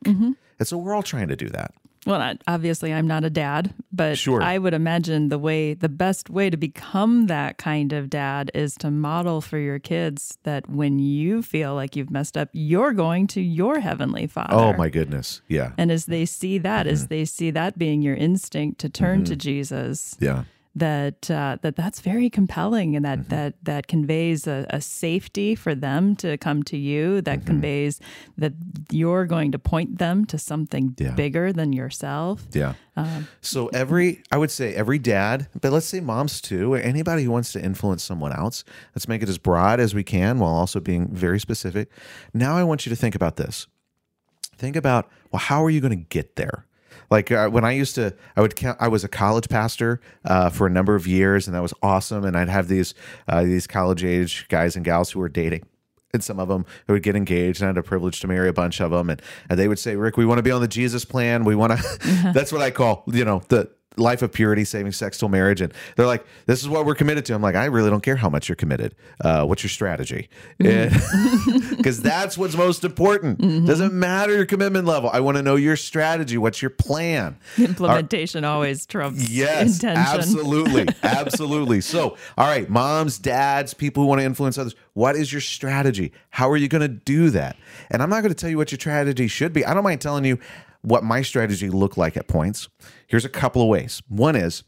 And 0.59 0.66
so 0.68 0.77
we're 0.79 0.94
all 0.94 1.03
trying 1.05 1.29
to 1.29 1.37
do 1.37 1.49
that. 1.51 1.73
Well, 2.07 2.37
obviously, 2.47 2.93
I'm 2.93 3.07
not 3.07 3.25
a 3.25 3.31
dad, 3.31 3.75
but 3.93 4.19
Sure. 4.19 4.43
I 4.43 4.59
would 4.59 4.75
imagine 4.75 5.29
the 5.29 5.39
way, 5.39 5.75
the 5.75 5.89
best 5.89 6.31
way 6.31 6.51
to 6.51 6.57
become 6.57 7.27
that 7.27 7.59
kind 7.59 7.93
of 7.93 8.09
dad 8.09 8.51
is 8.55 8.75
to 8.77 8.91
model 8.91 9.41
for 9.41 9.59
your 9.59 9.79
kids 9.79 10.39
that 10.45 10.69
when 10.71 10.99
you 10.99 11.43
feel 11.43 11.75
like 11.75 11.97
you've 11.97 12.11
messed 12.11 12.37
up, 12.37 12.49
you're 12.53 12.93
going 12.93 13.27
to 13.29 13.41
your 13.41 13.81
heavenly 13.81 14.27
father. 14.27 14.55
Oh 14.55 14.73
my 14.75 14.89
goodness. 14.89 15.43
Yeah. 15.49 15.73
And 15.77 15.91
as 15.91 16.07
they 16.07 16.25
see 16.25 16.59
that, 16.59 16.87
as 16.87 17.03
mm-hmm. 17.03 17.09
they 17.09 17.25
see 17.25 17.51
that 17.51 17.79
being 17.79 18.03
your 18.03 18.17
instinct 18.17 18.81
to 18.81 18.89
turn 18.89 19.25
to 19.25 19.33
mm-hmm. 19.33 19.39
Jesus, 19.39 20.17
Yeah. 20.21 20.45
That 20.79 21.31
uh, 21.31 21.59
that 21.62 21.77
that's 21.77 22.01
very 22.01 22.31
compelling, 22.31 22.97
and 22.97 23.05
that 23.05 23.19
mm-hmm. 23.19 23.29
that 23.29 23.55
that 23.62 23.87
conveys 23.87 24.47
a, 24.47 24.67
a 24.71 24.81
safety 24.81 25.55
for 25.55 25.75
them 25.75 26.17
to 26.17 26.37
come 26.38 26.62
to 26.64 26.77
you. 26.77 27.21
That 27.21 27.38
mm-hmm. 27.38 27.47
conveys 27.47 28.01
that 28.37 28.53
you're 28.91 29.27
going 29.27 29.53
to 29.53 29.59
point 29.59 29.99
them 29.99 30.25
to 30.27 30.38
something 30.38 30.95
Yeah. 30.99 31.12
bigger 31.12 31.53
than 31.53 31.73
yourself. 31.73 32.47
Yeah. 32.53 32.75
Um, 32.97 33.29
so 33.41 33.69
every, 33.69 34.23
I 34.33 34.38
would 34.38 34.51
say 34.51 34.75
every 34.75 34.99
dad, 34.99 35.49
but 35.61 35.73
let's 35.73 35.87
say 35.87 36.01
moms 36.01 36.41
too, 36.41 36.75
or 36.75 36.79
anybody 36.79 37.23
who 37.23 37.31
wants 37.31 37.53
to 37.53 37.62
influence 37.62 38.03
someone 38.03 38.33
else, 38.33 38.64
let's 38.95 39.07
make 39.07 39.23
it 39.23 39.29
as 39.29 39.38
broad 39.38 39.79
as 39.79 39.95
we 39.95 40.03
can 40.03 40.38
while 40.41 40.53
also 40.53 40.81
being 40.81 41.09
very 41.14 41.38
specific. 41.38 41.91
Now 42.35 42.57
I 42.57 42.64
want 42.64 42.87
you 42.87 42.91
to 42.91 42.97
think 42.97 43.14
about 43.14 43.37
this. 43.37 43.67
Think 44.57 44.75
about, 44.75 45.09
well, 45.31 45.41
how 45.41 45.64
are 45.64 45.71
you 45.71 45.81
going 45.81 45.97
to 45.97 46.05
get 46.09 46.35
there? 46.35 46.67
Like 47.11 47.31
uh, 47.31 47.49
when 47.49 47.64
I 47.64 47.73
used 47.73 47.94
to, 47.94 48.14
I 48.37 48.40
would 48.40 48.55
count. 48.57 48.79
I 48.81 48.88
was 48.88 49.05
a 49.05 49.09
college 49.09 49.49
pastor 49.49 50.01
uh, 50.25 50.51
for 50.51 50.66
a 50.66 50.71
number 50.71 50.94
of 50.94 51.07
years, 51.07 51.47
and 51.47 51.55
that 51.55 51.62
was 51.62 51.73
awesome. 51.83 52.25
And 52.25 52.37
I'd 52.37 52.49
have 52.49 52.68
these 52.68 52.94
uh, 53.27 53.42
these 53.44 53.66
college 53.66 54.05
age 54.05 54.47
guys 54.49 54.77
and 54.77 54.85
gals 54.85 55.11
who 55.11 55.21
were 55.21 55.29
dating, 55.29 55.64
and 56.12 56.23
some 56.23 56.38
of 56.38 56.49
them 56.49 56.66
who 56.87 56.92
would 56.92 57.03
get 57.03 57.16
engaged. 57.16 57.61
And 57.61 57.66
I 57.66 57.68
had 57.71 57.79
a 57.79 57.83
privilege 57.83 58.21
to 58.21 58.29
marry 58.29 58.49
a 58.49 58.53
bunch 58.53 58.81
of 58.81 58.90
them, 58.90 59.09
and, 59.09 59.23
and 59.49 59.59
they 59.59 59.68
would 59.68 59.79
say, 59.79 59.97
"Rick, 59.97 60.16
we 60.16 60.27
want 60.27 60.38
to 60.38 60.42
be 60.42 60.51
on 60.51 60.61
the 60.61 60.68
Jesus 60.68 61.05
plan. 61.05 61.44
We 61.44 61.55
want 61.55 61.79
to." 61.79 62.31
that's 62.35 62.53
what 62.53 62.61
I 62.61 62.71
call, 62.71 63.05
you 63.07 63.25
know, 63.25 63.42
the 63.49 63.71
life 63.99 64.23
of 64.23 64.33
purity, 64.33 64.65
saving 64.65 64.93
sex 64.93 65.19
till 65.19 65.29
marriage. 65.29 65.61
And 65.61 65.73
they're 65.97 66.07
like, 66.07 66.25
"This 66.47 66.61
is 66.61 66.69
what 66.69 66.87
we're 66.87 66.95
committed 66.95 67.25
to." 67.27 67.35
I'm 67.35 67.43
like, 67.43 67.55
"I 67.55 67.67
really 67.67 67.91
don't 67.91 68.03
care 68.03 68.17
how 68.17 68.29
much 68.29 68.49
you're 68.49 68.57
committed. 68.57 68.95
Uh, 69.21 69.45
what's 69.45 69.63
your 69.63 69.71
strategy?" 69.71 70.29
Because 70.59 72.01
that's 72.03 72.37
what's 72.39 72.57
most 72.57 72.85
important. 72.85 73.67
Doesn't 73.67 73.93
matter 73.93 74.35
your 74.35 74.47
commitment 74.47 74.87
level. 74.87 75.11
I 75.13 75.21
want 75.21 75.37
to 75.37 75.43
know 75.43 75.57
your 75.57 75.77
strategy. 75.77 76.39
What's 76.39 76.63
your 76.63 76.71
plan? 76.71 77.37
Implementation 77.59 78.45
always 78.45 78.87
trumps 78.87 79.29
Yes, 79.31 79.83
intention. 79.83 80.03
absolutely. 80.03 80.87
Absolutely. 81.03 81.81
So, 81.81 82.17
all 82.37 82.47
right, 82.47 82.69
moms, 82.69 83.19
dads, 83.19 83.75
people 83.75 84.03
who 84.03 84.09
want 84.09 84.21
to 84.21 84.25
influence 84.25 84.59
others, 84.59 84.75
what 84.95 85.17
is 85.17 85.33
your 85.33 85.41
strategy? 85.41 86.13
How 86.31 86.51
are 86.51 86.57
you 86.57 86.69
going 86.69 86.83
to 86.83 86.89
do 86.89 87.31
that? 87.31 87.57
And 87.91 88.03
I'm 88.03 88.11
not 88.11 88.23
going 88.23 88.31
to 88.31 88.35
tell 88.35 88.51
you 88.51 88.57
what 88.57 88.71
your 88.71 88.79
strategy 88.79 89.27
should 89.29 89.53
be. 89.53 89.65
I 89.65 89.75
don't 89.75 89.85
mind 89.85 90.01
telling 90.01 90.25
you 90.25 90.39
what 90.83 91.05
my 91.05 91.23
strategy 91.23 91.71
looked 91.71 91.99
like 91.99 92.17
at 92.17 92.29
points. 92.29 92.69
Here's 93.07 93.25
a 93.25 93.29
couple 93.29 93.62
of 93.62 93.69
ways. 93.69 94.03
One 94.09 94.37
is 94.37 94.64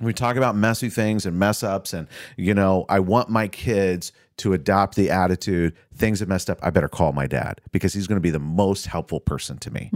we 0.00 0.12
talk 0.12 0.36
about 0.36 0.56
messy 0.56 0.88
things 0.88 1.24
and 1.24 1.38
mess 1.38 1.62
ups 1.62 1.92
and 1.92 2.08
you 2.36 2.54
know 2.54 2.84
i 2.88 2.98
want 2.98 3.28
my 3.28 3.46
kids 3.48 4.12
to 4.36 4.52
adopt 4.52 4.96
the 4.96 5.10
attitude 5.10 5.74
things 5.94 6.20
have 6.20 6.28
messed 6.28 6.50
up 6.50 6.58
i 6.62 6.70
better 6.70 6.88
call 6.88 7.12
my 7.12 7.26
dad 7.26 7.60
because 7.72 7.94
he's 7.94 8.06
going 8.06 8.16
to 8.16 8.20
be 8.20 8.30
the 8.30 8.38
most 8.38 8.86
helpful 8.86 9.20
person 9.20 9.56
to 9.58 9.70
me 9.70 9.90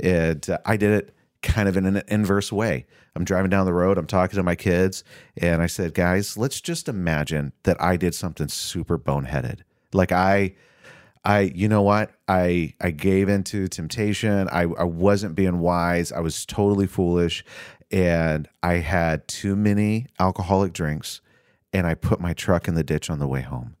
and 0.00 0.48
uh, 0.48 0.58
i 0.64 0.76
did 0.76 0.90
it 0.90 1.14
kind 1.42 1.68
of 1.68 1.76
in 1.76 1.84
an 1.84 2.02
inverse 2.08 2.50
way 2.50 2.86
i'm 3.14 3.24
driving 3.24 3.50
down 3.50 3.66
the 3.66 3.72
road 3.72 3.98
i'm 3.98 4.06
talking 4.06 4.36
to 4.36 4.42
my 4.42 4.54
kids 4.54 5.04
and 5.36 5.60
i 5.60 5.66
said 5.66 5.92
guys 5.92 6.38
let's 6.38 6.60
just 6.60 6.88
imagine 6.88 7.52
that 7.64 7.80
i 7.82 7.96
did 7.96 8.14
something 8.14 8.48
super 8.48 8.98
boneheaded 8.98 9.60
like 9.92 10.10
i 10.10 10.54
I, 11.24 11.40
you 11.54 11.68
know 11.68 11.82
what? 11.82 12.10
I 12.28 12.74
I 12.80 12.90
gave 12.90 13.28
into 13.28 13.66
temptation. 13.68 14.48
I, 14.50 14.62
I 14.62 14.84
wasn't 14.84 15.34
being 15.34 15.58
wise. 15.60 16.12
I 16.12 16.20
was 16.20 16.44
totally 16.44 16.86
foolish, 16.86 17.44
and 17.90 18.48
I 18.62 18.74
had 18.74 19.26
too 19.26 19.56
many 19.56 20.06
alcoholic 20.18 20.72
drinks, 20.72 21.20
and 21.72 21.86
I 21.86 21.94
put 21.94 22.20
my 22.20 22.34
truck 22.34 22.68
in 22.68 22.74
the 22.74 22.84
ditch 22.84 23.08
on 23.08 23.18
the 23.20 23.26
way 23.26 23.40
home. 23.40 23.76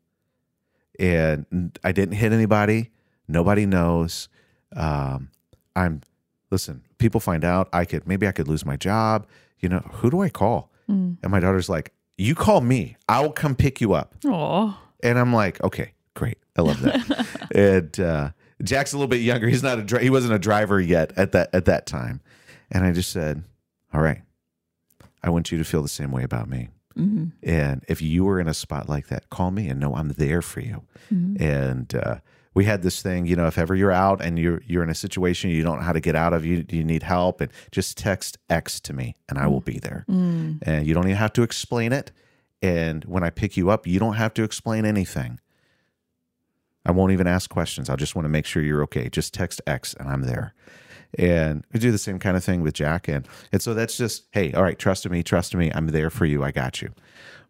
And 0.98 1.76
I 1.82 1.92
didn't 1.92 2.14
hit 2.14 2.32
anybody. 2.32 2.90
Nobody 3.26 3.66
knows. 3.66 4.28
Um, 4.76 5.30
I'm 5.74 6.02
listen. 6.50 6.82
People 6.98 7.20
find 7.20 7.44
out. 7.44 7.68
I 7.72 7.84
could 7.84 8.06
maybe 8.06 8.26
I 8.28 8.32
could 8.32 8.48
lose 8.48 8.64
my 8.64 8.76
job. 8.76 9.26
You 9.58 9.68
know 9.68 9.80
who 9.94 10.10
do 10.10 10.20
I 10.20 10.28
call? 10.28 10.70
And 10.86 11.18
my 11.30 11.40
daughter's 11.40 11.68
like, 11.70 11.92
"You 12.18 12.34
call 12.34 12.60
me. 12.60 12.96
I'll 13.08 13.32
come 13.32 13.54
pick 13.56 13.80
you 13.80 13.94
up." 13.94 14.14
Oh, 14.26 14.78
And 15.02 15.18
I'm 15.18 15.32
like, 15.32 15.62
okay, 15.64 15.93
great. 16.14 16.38
I 16.56 16.62
love 16.62 16.80
that. 16.82 17.48
and 17.54 18.00
uh, 18.00 18.30
Jack's 18.62 18.92
a 18.92 18.96
little 18.96 19.08
bit 19.08 19.20
younger. 19.20 19.48
He's 19.48 19.62
not 19.62 19.78
a 19.78 19.82
dri- 19.82 20.02
he 20.02 20.10
wasn't 20.10 20.34
a 20.34 20.38
driver 20.38 20.80
yet 20.80 21.12
at 21.16 21.32
that 21.32 21.50
at 21.54 21.64
that 21.66 21.86
time. 21.86 22.20
And 22.70 22.84
I 22.84 22.92
just 22.92 23.10
said, 23.10 23.44
all 23.92 24.00
right, 24.00 24.22
I 25.22 25.30
want 25.30 25.52
you 25.52 25.58
to 25.58 25.64
feel 25.64 25.82
the 25.82 25.88
same 25.88 26.10
way 26.10 26.22
about 26.22 26.48
me. 26.48 26.68
And 27.42 27.84
if 27.88 28.00
you 28.00 28.24
were 28.24 28.38
in 28.38 28.46
a 28.46 28.54
spot 28.54 28.88
like 28.88 29.08
that, 29.08 29.28
call 29.28 29.50
me 29.50 29.68
and 29.68 29.80
know 29.80 29.94
I'm 29.96 30.10
there 30.10 30.40
for 30.42 30.60
you. 30.60 30.82
And 31.40 31.92
uh, 31.94 32.16
we 32.54 32.66
had 32.66 32.82
this 32.82 33.02
thing, 33.02 33.26
you 33.26 33.34
know, 33.34 33.48
if 33.48 33.58
ever 33.58 33.74
you're 33.74 33.90
out 33.90 34.22
and 34.22 34.38
you're 34.38 34.62
you're 34.64 34.84
in 34.84 34.90
a 34.90 34.94
situation 34.94 35.50
you 35.50 35.64
don't 35.64 35.78
know 35.78 35.84
how 35.84 35.92
to 35.92 36.00
get 36.00 36.14
out 36.14 36.32
of, 36.32 36.44
you 36.46 36.64
you 36.70 36.84
need 36.84 37.02
help, 37.02 37.40
and 37.40 37.50
just 37.72 37.98
text 37.98 38.38
X 38.48 38.78
to 38.80 38.92
me, 38.92 39.16
and 39.28 39.38
I 39.38 39.48
will 39.48 39.60
be 39.60 39.80
there. 39.80 40.04
And 40.62 40.86
you 40.86 40.94
don't 40.94 41.04
even 41.06 41.16
have 41.16 41.32
to 41.34 41.42
explain 41.42 41.92
it. 41.92 42.12
And 42.62 43.04
when 43.06 43.24
I 43.24 43.30
pick 43.30 43.56
you 43.56 43.70
up, 43.70 43.86
you 43.88 43.98
don't 43.98 44.14
have 44.14 44.32
to 44.34 44.44
explain 44.44 44.84
anything. 44.86 45.40
I 46.86 46.92
won't 46.92 47.12
even 47.12 47.26
ask 47.26 47.50
questions. 47.50 47.88
I 47.88 47.96
just 47.96 48.14
want 48.14 48.24
to 48.24 48.30
make 48.30 48.46
sure 48.46 48.62
you're 48.62 48.82
okay. 48.84 49.08
Just 49.08 49.32
text 49.34 49.60
X, 49.66 49.94
and 49.94 50.08
I'm 50.08 50.22
there. 50.22 50.54
And 51.18 51.64
we 51.72 51.80
do 51.80 51.92
the 51.92 51.98
same 51.98 52.18
kind 52.18 52.36
of 52.36 52.44
thing 52.44 52.60
with 52.60 52.74
Jack. 52.74 53.08
And, 53.08 53.26
and 53.52 53.62
so 53.62 53.72
that's 53.72 53.96
just, 53.96 54.24
hey, 54.32 54.52
all 54.52 54.62
right, 54.62 54.78
trust 54.78 55.08
me, 55.08 55.22
trust 55.22 55.54
me. 55.54 55.70
I'm 55.72 55.86
there 55.88 56.10
for 56.10 56.26
you. 56.26 56.42
I 56.42 56.50
got 56.50 56.82
you. 56.82 56.92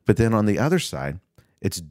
But 0.07 0.19
then 0.19 0.35
on 0.35 0.47
the 0.47 0.59
other 0.59 0.79
side, 0.79 1.19
it's 1.61 1.83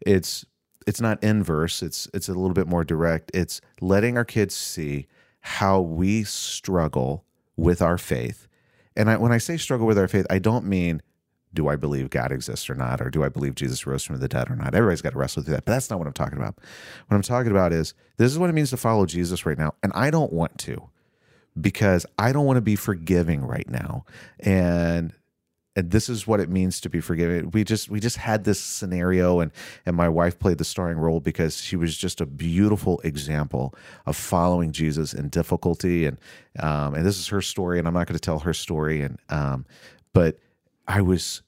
it's 0.00 0.44
it's 0.86 1.00
not 1.00 1.22
inverse. 1.22 1.82
It's 1.82 2.08
it's 2.12 2.28
a 2.28 2.34
little 2.34 2.54
bit 2.54 2.66
more 2.66 2.84
direct. 2.84 3.30
It's 3.32 3.60
letting 3.80 4.16
our 4.16 4.24
kids 4.24 4.54
see 4.54 5.06
how 5.40 5.80
we 5.80 6.24
struggle 6.24 7.24
with 7.56 7.80
our 7.80 7.96
faith. 7.96 8.48
And 8.96 9.08
I, 9.08 9.16
when 9.16 9.32
I 9.32 9.38
say 9.38 9.56
struggle 9.56 9.86
with 9.86 9.98
our 9.98 10.08
faith, 10.08 10.26
I 10.28 10.38
don't 10.38 10.64
mean 10.64 11.00
do 11.52 11.68
I 11.68 11.76
believe 11.76 12.10
God 12.10 12.32
exists 12.32 12.70
or 12.70 12.74
not, 12.74 13.00
or 13.00 13.10
do 13.10 13.24
I 13.24 13.28
believe 13.28 13.54
Jesus 13.54 13.86
rose 13.86 14.04
from 14.04 14.18
the 14.18 14.28
dead 14.28 14.50
or 14.50 14.56
not. 14.56 14.74
Everybody's 14.74 15.02
got 15.02 15.12
to 15.12 15.18
wrestle 15.18 15.42
through 15.42 15.54
that, 15.54 15.64
but 15.64 15.72
that's 15.72 15.90
not 15.90 15.98
what 15.98 16.06
I'm 16.06 16.14
talking 16.14 16.38
about. 16.38 16.56
What 17.08 17.16
I'm 17.16 17.22
talking 17.22 17.50
about 17.50 17.72
is 17.72 17.94
this 18.16 18.30
is 18.30 18.38
what 18.38 18.50
it 18.50 18.52
means 18.54 18.70
to 18.70 18.76
follow 18.76 19.06
Jesus 19.06 19.44
right 19.44 19.58
now, 19.58 19.74
and 19.82 19.92
I 19.94 20.10
don't 20.10 20.32
want 20.32 20.58
to 20.58 20.90
because 21.60 22.06
I 22.18 22.32
don't 22.32 22.46
want 22.46 22.58
to 22.58 22.62
be 22.62 22.76
forgiving 22.76 23.44
right 23.44 23.68
now. 23.68 24.04
And 24.38 25.12
and 25.76 25.92
this 25.92 26.08
is 26.08 26.26
what 26.26 26.40
it 26.40 26.48
means 26.48 26.80
to 26.80 26.90
be 26.90 27.00
forgiving. 27.00 27.50
We 27.52 27.62
just 27.64 27.88
we 27.88 28.00
just 28.00 28.16
had 28.16 28.44
this 28.44 28.60
scenario 28.60 29.40
and 29.40 29.52
and 29.86 29.96
my 29.96 30.08
wife 30.08 30.38
played 30.38 30.58
the 30.58 30.64
starring 30.64 30.98
role 30.98 31.20
because 31.20 31.60
she 31.60 31.76
was 31.76 31.96
just 31.96 32.20
a 32.20 32.26
beautiful 32.26 33.00
example 33.04 33.74
of 34.04 34.16
following 34.16 34.72
Jesus 34.72 35.14
in 35.14 35.28
difficulty 35.28 36.06
and 36.06 36.18
um 36.58 36.94
and 36.94 37.06
this 37.06 37.18
is 37.18 37.28
her 37.28 37.40
story 37.40 37.78
and 37.78 37.86
I'm 37.86 37.94
not 37.94 38.08
going 38.08 38.18
to 38.18 38.20
tell 38.20 38.40
her 38.40 38.52
story 38.52 39.02
and 39.02 39.18
um 39.28 39.64
but 40.12 40.38
I 40.90 41.02
was 41.02 41.42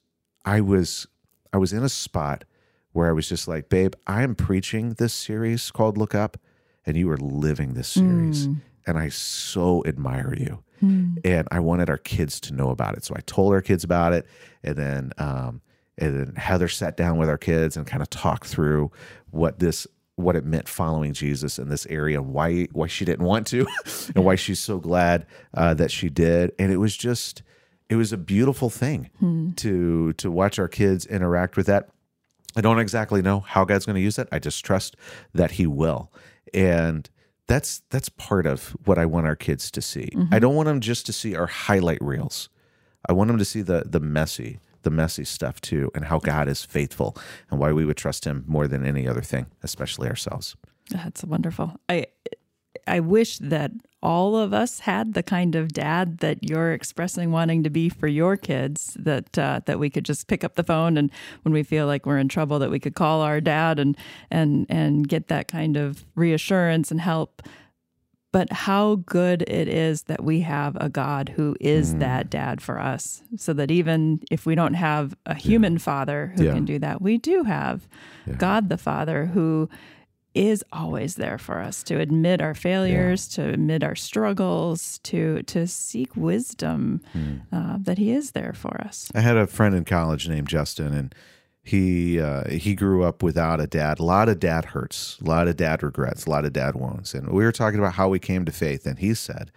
I 0.45 0.61
was 0.61 1.05
I 1.51 1.57
was 1.57 1.73
in 1.73 1.83
a 1.83 1.89
spot 1.89 2.45
where 2.93 3.09
I 3.09 3.11
was 3.11 3.27
just 3.27 3.45
like, 3.45 3.67
babe, 3.67 3.93
I 4.07 4.23
am 4.23 4.35
preaching 4.35 4.93
this 4.93 5.13
series 5.13 5.69
called 5.69 5.97
Look 5.97 6.15
Up 6.15 6.37
and 6.85 6.95
you 6.95 7.11
are 7.11 7.17
living 7.17 7.73
this 7.73 7.89
series 7.89 8.45
and 8.87 8.97
I 8.97 9.09
so 9.09 9.83
admire 9.85 10.33
you. 10.33 10.63
And 11.25 11.47
I 11.51 11.59
wanted 11.59 11.89
our 11.89 11.97
kids 11.97 12.39
to 12.41 12.53
know 12.53 12.69
about 12.69 12.95
it. 12.95 13.03
So 13.03 13.15
I 13.17 13.21
told 13.25 13.53
our 13.53 13.61
kids 13.61 13.83
about 13.83 14.13
it. 14.13 14.25
And 14.63 14.77
then, 14.77 15.11
um, 15.17 15.61
and 15.97 16.19
then 16.19 16.35
Heather 16.35 16.69
sat 16.69 16.95
down 16.95 17.17
with 17.17 17.27
our 17.27 17.37
kids 17.37 17.75
and 17.75 17.85
kind 17.85 18.01
of 18.01 18.09
talked 18.09 18.47
through 18.47 18.91
what 19.31 19.59
this, 19.59 19.87
what 20.15 20.37
it 20.37 20.45
meant 20.45 20.69
following 20.69 21.11
Jesus 21.11 21.59
in 21.59 21.67
this 21.67 21.85
area, 21.87 22.21
why, 22.21 22.67
why 22.71 22.87
she 22.87 23.03
didn't 23.03 23.25
want 23.25 23.47
to, 23.47 23.67
and 24.15 24.23
why 24.23 24.35
she's 24.35 24.59
so 24.59 24.77
glad 24.79 25.25
uh, 25.53 25.73
that 25.73 25.91
she 25.91 26.09
did. 26.09 26.53
And 26.57 26.71
it 26.71 26.77
was 26.77 26.95
just, 26.95 27.43
it 27.93 27.95
was 27.95 28.11
a 28.11 28.17
beautiful 28.17 28.71
thing 28.71 29.11
hmm. 29.19 29.51
to 29.51 30.13
to 30.13 30.31
watch 30.31 30.57
our 30.57 30.67
kids 30.67 31.05
interact 31.05 31.55
with 31.55 31.67
that. 31.67 31.89
I 32.55 32.61
don't 32.61 32.79
exactly 32.79 33.21
know 33.21 33.39
how 33.41 33.65
God's 33.65 33.85
going 33.85 33.95
to 33.95 34.01
use 34.01 34.17
it. 34.17 34.27
I 34.31 34.39
just 34.39 34.65
trust 34.65 34.95
that 35.33 35.51
He 35.51 35.67
will, 35.67 36.11
and 36.55 37.07
that's 37.47 37.83
that's 37.91 38.09
part 38.09 38.47
of 38.47 38.75
what 38.85 38.97
I 38.97 39.05
want 39.05 39.27
our 39.27 39.35
kids 39.35 39.69
to 39.71 39.81
see. 39.81 40.09
Mm-hmm. 40.11 40.33
I 40.33 40.39
don't 40.39 40.55
want 40.55 40.65
them 40.65 40.79
just 40.79 41.05
to 41.05 41.13
see 41.13 41.35
our 41.35 41.45
highlight 41.45 42.01
reels. 42.01 42.49
I 43.07 43.13
want 43.13 43.27
them 43.27 43.37
to 43.37 43.45
see 43.45 43.61
the 43.61 43.83
the 43.85 43.99
messy, 43.99 44.59
the 44.81 44.89
messy 44.89 45.23
stuff 45.23 45.61
too, 45.61 45.91
and 45.93 46.05
how 46.05 46.17
God 46.17 46.47
is 46.47 46.65
faithful, 46.65 47.15
and 47.51 47.59
why 47.59 47.73
we 47.73 47.85
would 47.85 47.97
trust 47.97 48.25
Him 48.25 48.43
more 48.47 48.67
than 48.67 48.87
any 48.87 49.07
other 49.07 49.21
thing, 49.21 49.45
especially 49.61 50.09
ourselves. 50.09 50.55
That's 50.89 51.23
wonderful. 51.23 51.79
I 51.87 52.07
I 52.87 52.99
wish 52.99 53.37
that 53.39 53.71
all 54.01 54.35
of 54.35 54.53
us 54.53 54.79
had 54.79 55.13
the 55.13 55.23
kind 55.23 55.55
of 55.55 55.71
dad 55.71 56.17
that 56.17 56.43
you're 56.43 56.73
expressing 56.73 57.31
wanting 57.31 57.63
to 57.63 57.69
be 57.69 57.87
for 57.87 58.07
your 58.07 58.35
kids. 58.35 58.97
That 58.99 59.37
uh, 59.39 59.61
that 59.65 59.79
we 59.79 59.89
could 59.89 60.03
just 60.05 60.27
pick 60.27 60.43
up 60.43 60.55
the 60.55 60.63
phone 60.63 60.97
and 60.97 61.09
when 61.43 61.53
we 61.53 61.63
feel 61.63 61.87
like 61.87 62.05
we're 62.05 62.17
in 62.17 62.27
trouble, 62.27 62.59
that 62.59 62.69
we 62.71 62.79
could 62.79 62.95
call 62.95 63.21
our 63.21 63.39
dad 63.39 63.79
and 63.79 63.95
and 64.29 64.65
and 64.69 65.07
get 65.07 65.27
that 65.29 65.47
kind 65.47 65.77
of 65.77 66.05
reassurance 66.15 66.91
and 66.91 66.99
help. 66.99 67.41
But 68.33 68.51
how 68.51 68.95
good 69.05 69.43
it 69.43 69.67
is 69.67 70.03
that 70.03 70.23
we 70.23 70.41
have 70.41 70.75
a 70.81 70.89
God 70.89 71.29
who 71.29 71.55
is 71.61 71.93
that 71.95 72.31
dad 72.31 72.61
for 72.61 72.79
us, 72.79 73.21
so 73.37 73.53
that 73.53 73.69
even 73.69 74.21
if 74.31 74.45
we 74.47 74.55
don't 74.55 74.73
have 74.73 75.15
a 75.27 75.35
human 75.35 75.77
father 75.77 76.33
who 76.35 76.45
Yeah. 76.45 76.53
can 76.55 76.65
do 76.65 76.79
that, 76.79 76.99
we 76.99 77.19
do 77.19 77.43
have 77.43 77.87
God 78.39 78.69
the 78.69 78.77
Father 78.79 79.27
who 79.27 79.69
is 80.33 80.63
always 80.71 81.15
there 81.15 81.37
for 81.37 81.59
us 81.59 81.83
to 81.83 81.99
admit 81.99 82.41
our 82.41 82.55
failures, 82.55 83.27
to 83.29 83.49
admit 83.49 83.83
our 83.83 83.95
struggles, 83.95 84.99
to 85.03 85.43
to 85.43 85.67
seek 85.67 86.15
wisdom. 86.15 87.01
Uh, 87.51 87.77
that 87.79 87.97
He 87.97 88.11
is 88.11 88.31
there 88.31 88.53
for 88.53 88.81
us. 88.81 89.11
I 89.13 89.21
had 89.21 89.37
a 89.37 89.47
friend 89.47 89.75
in 89.75 89.85
college 89.85 90.27
named 90.27 90.47
Justin, 90.47 90.93
and 90.93 91.15
he 91.61 92.19
uh, 92.19 92.49
he 92.49 92.75
grew 92.75 93.03
up 93.03 93.23
without 93.23 93.61
a 93.61 93.67
dad. 93.67 93.99
A 93.99 94.03
lot 94.03 94.27
of 94.27 94.39
dad 94.39 94.65
hurts, 94.65 95.17
a 95.21 95.25
lot 95.25 95.47
of 95.47 95.55
dad 95.55 95.81
regrets, 95.81 96.25
a 96.25 96.29
lot 96.29 96.45
of 96.45 96.53
dad 96.53 96.75
wounds. 96.75 97.13
And 97.13 97.29
we 97.29 97.43
were 97.43 97.51
talking 97.51 97.79
about 97.79 97.93
how 97.93 98.09
we 98.09 98.19
came 98.19 98.43
to 98.45 98.51
faith, 98.51 98.85
and 98.85 98.99
he 98.99 99.13
said, 99.13 99.51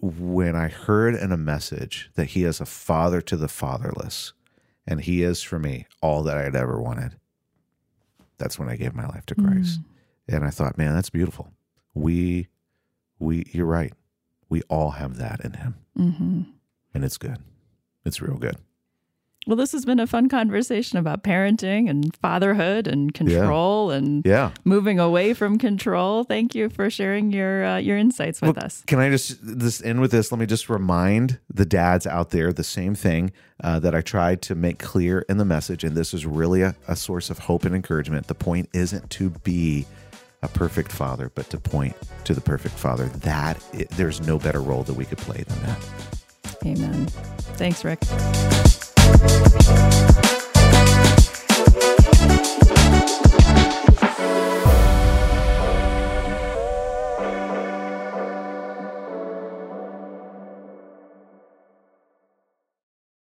"When 0.00 0.56
I 0.56 0.68
heard 0.68 1.14
in 1.14 1.32
a 1.32 1.36
message 1.36 2.10
that 2.14 2.30
he 2.30 2.44
is 2.44 2.60
a 2.60 2.66
father 2.66 3.20
to 3.22 3.36
the 3.36 3.48
fatherless, 3.48 4.32
and 4.86 5.00
he 5.02 5.22
is 5.22 5.42
for 5.42 5.58
me 5.58 5.86
all 6.02 6.22
that 6.24 6.38
I'd 6.38 6.56
ever 6.56 6.80
wanted, 6.80 7.16
that's 8.38 8.58
when 8.58 8.68
I 8.68 8.76
gave 8.76 8.94
my 8.94 9.06
life 9.06 9.26
to 9.26 9.34
Christ." 9.34 9.80
And 10.28 10.44
I 10.44 10.50
thought, 10.50 10.76
man, 10.78 10.94
that's 10.94 11.10
beautiful. 11.10 11.52
We 11.94 12.48
we 13.18 13.46
you're 13.52 13.66
right. 13.66 13.92
We 14.48 14.62
all 14.68 14.92
have 14.92 15.16
that 15.18 15.40
in 15.44 15.54
him, 15.54 15.74
hmm 15.96 16.42
and 16.94 17.04
it's 17.04 17.18
good. 17.18 17.38
It's 18.04 18.20
real 18.22 18.36
good. 18.38 18.56
Well, 19.48 19.56
this 19.56 19.72
has 19.72 19.86
been 19.86 19.98
a 19.98 20.06
fun 20.06 20.28
conversation 20.28 20.98
about 20.98 21.22
parenting 21.22 21.88
and 21.88 22.14
fatherhood 22.16 22.86
and 22.86 23.14
control 23.14 23.90
and 23.90 24.22
Yeah. 24.26 24.50
moving 24.64 25.00
away 25.00 25.32
from 25.32 25.56
control. 25.56 26.24
Thank 26.24 26.54
you 26.54 26.68
for 26.68 26.90
sharing 26.90 27.32
your 27.32 27.64
uh, 27.64 27.78
your 27.78 27.96
insights 27.96 28.42
with 28.42 28.58
us. 28.58 28.82
Can 28.86 28.98
I 28.98 29.08
just 29.08 29.38
this 29.40 29.82
end 29.82 30.02
with 30.02 30.10
this? 30.10 30.30
Let 30.30 30.38
me 30.38 30.44
just 30.44 30.68
remind 30.68 31.38
the 31.48 31.64
dads 31.64 32.06
out 32.06 32.28
there 32.28 32.52
the 32.52 32.62
same 32.62 32.94
thing 32.94 33.32
uh, 33.64 33.78
that 33.78 33.94
I 33.94 34.02
tried 34.02 34.42
to 34.42 34.54
make 34.54 34.78
clear 34.78 35.24
in 35.30 35.38
the 35.38 35.46
message, 35.46 35.82
and 35.82 35.96
this 35.96 36.12
is 36.12 36.26
really 36.26 36.60
a, 36.60 36.76
a 36.86 36.94
source 36.94 37.30
of 37.30 37.38
hope 37.38 37.64
and 37.64 37.74
encouragement. 37.74 38.26
The 38.26 38.34
point 38.34 38.68
isn't 38.74 39.08
to 39.12 39.30
be 39.30 39.86
a 40.42 40.48
perfect 40.48 40.92
father, 40.92 41.32
but 41.34 41.48
to 41.48 41.58
point 41.58 41.96
to 42.24 42.34
the 42.34 42.42
perfect 42.42 42.74
father. 42.74 43.06
That 43.06 43.56
i 43.72 43.86
there's 43.96 44.20
no 44.20 44.38
better 44.38 44.60
role 44.60 44.82
that 44.82 44.94
we 44.94 45.06
could 45.06 45.16
play 45.16 45.42
than 45.42 45.58
that. 45.62 45.78
Amen. 46.66 47.06
Thanks, 47.56 47.82
Rick. 47.82 48.00
Thank 49.10 50.32
you. 50.32 50.37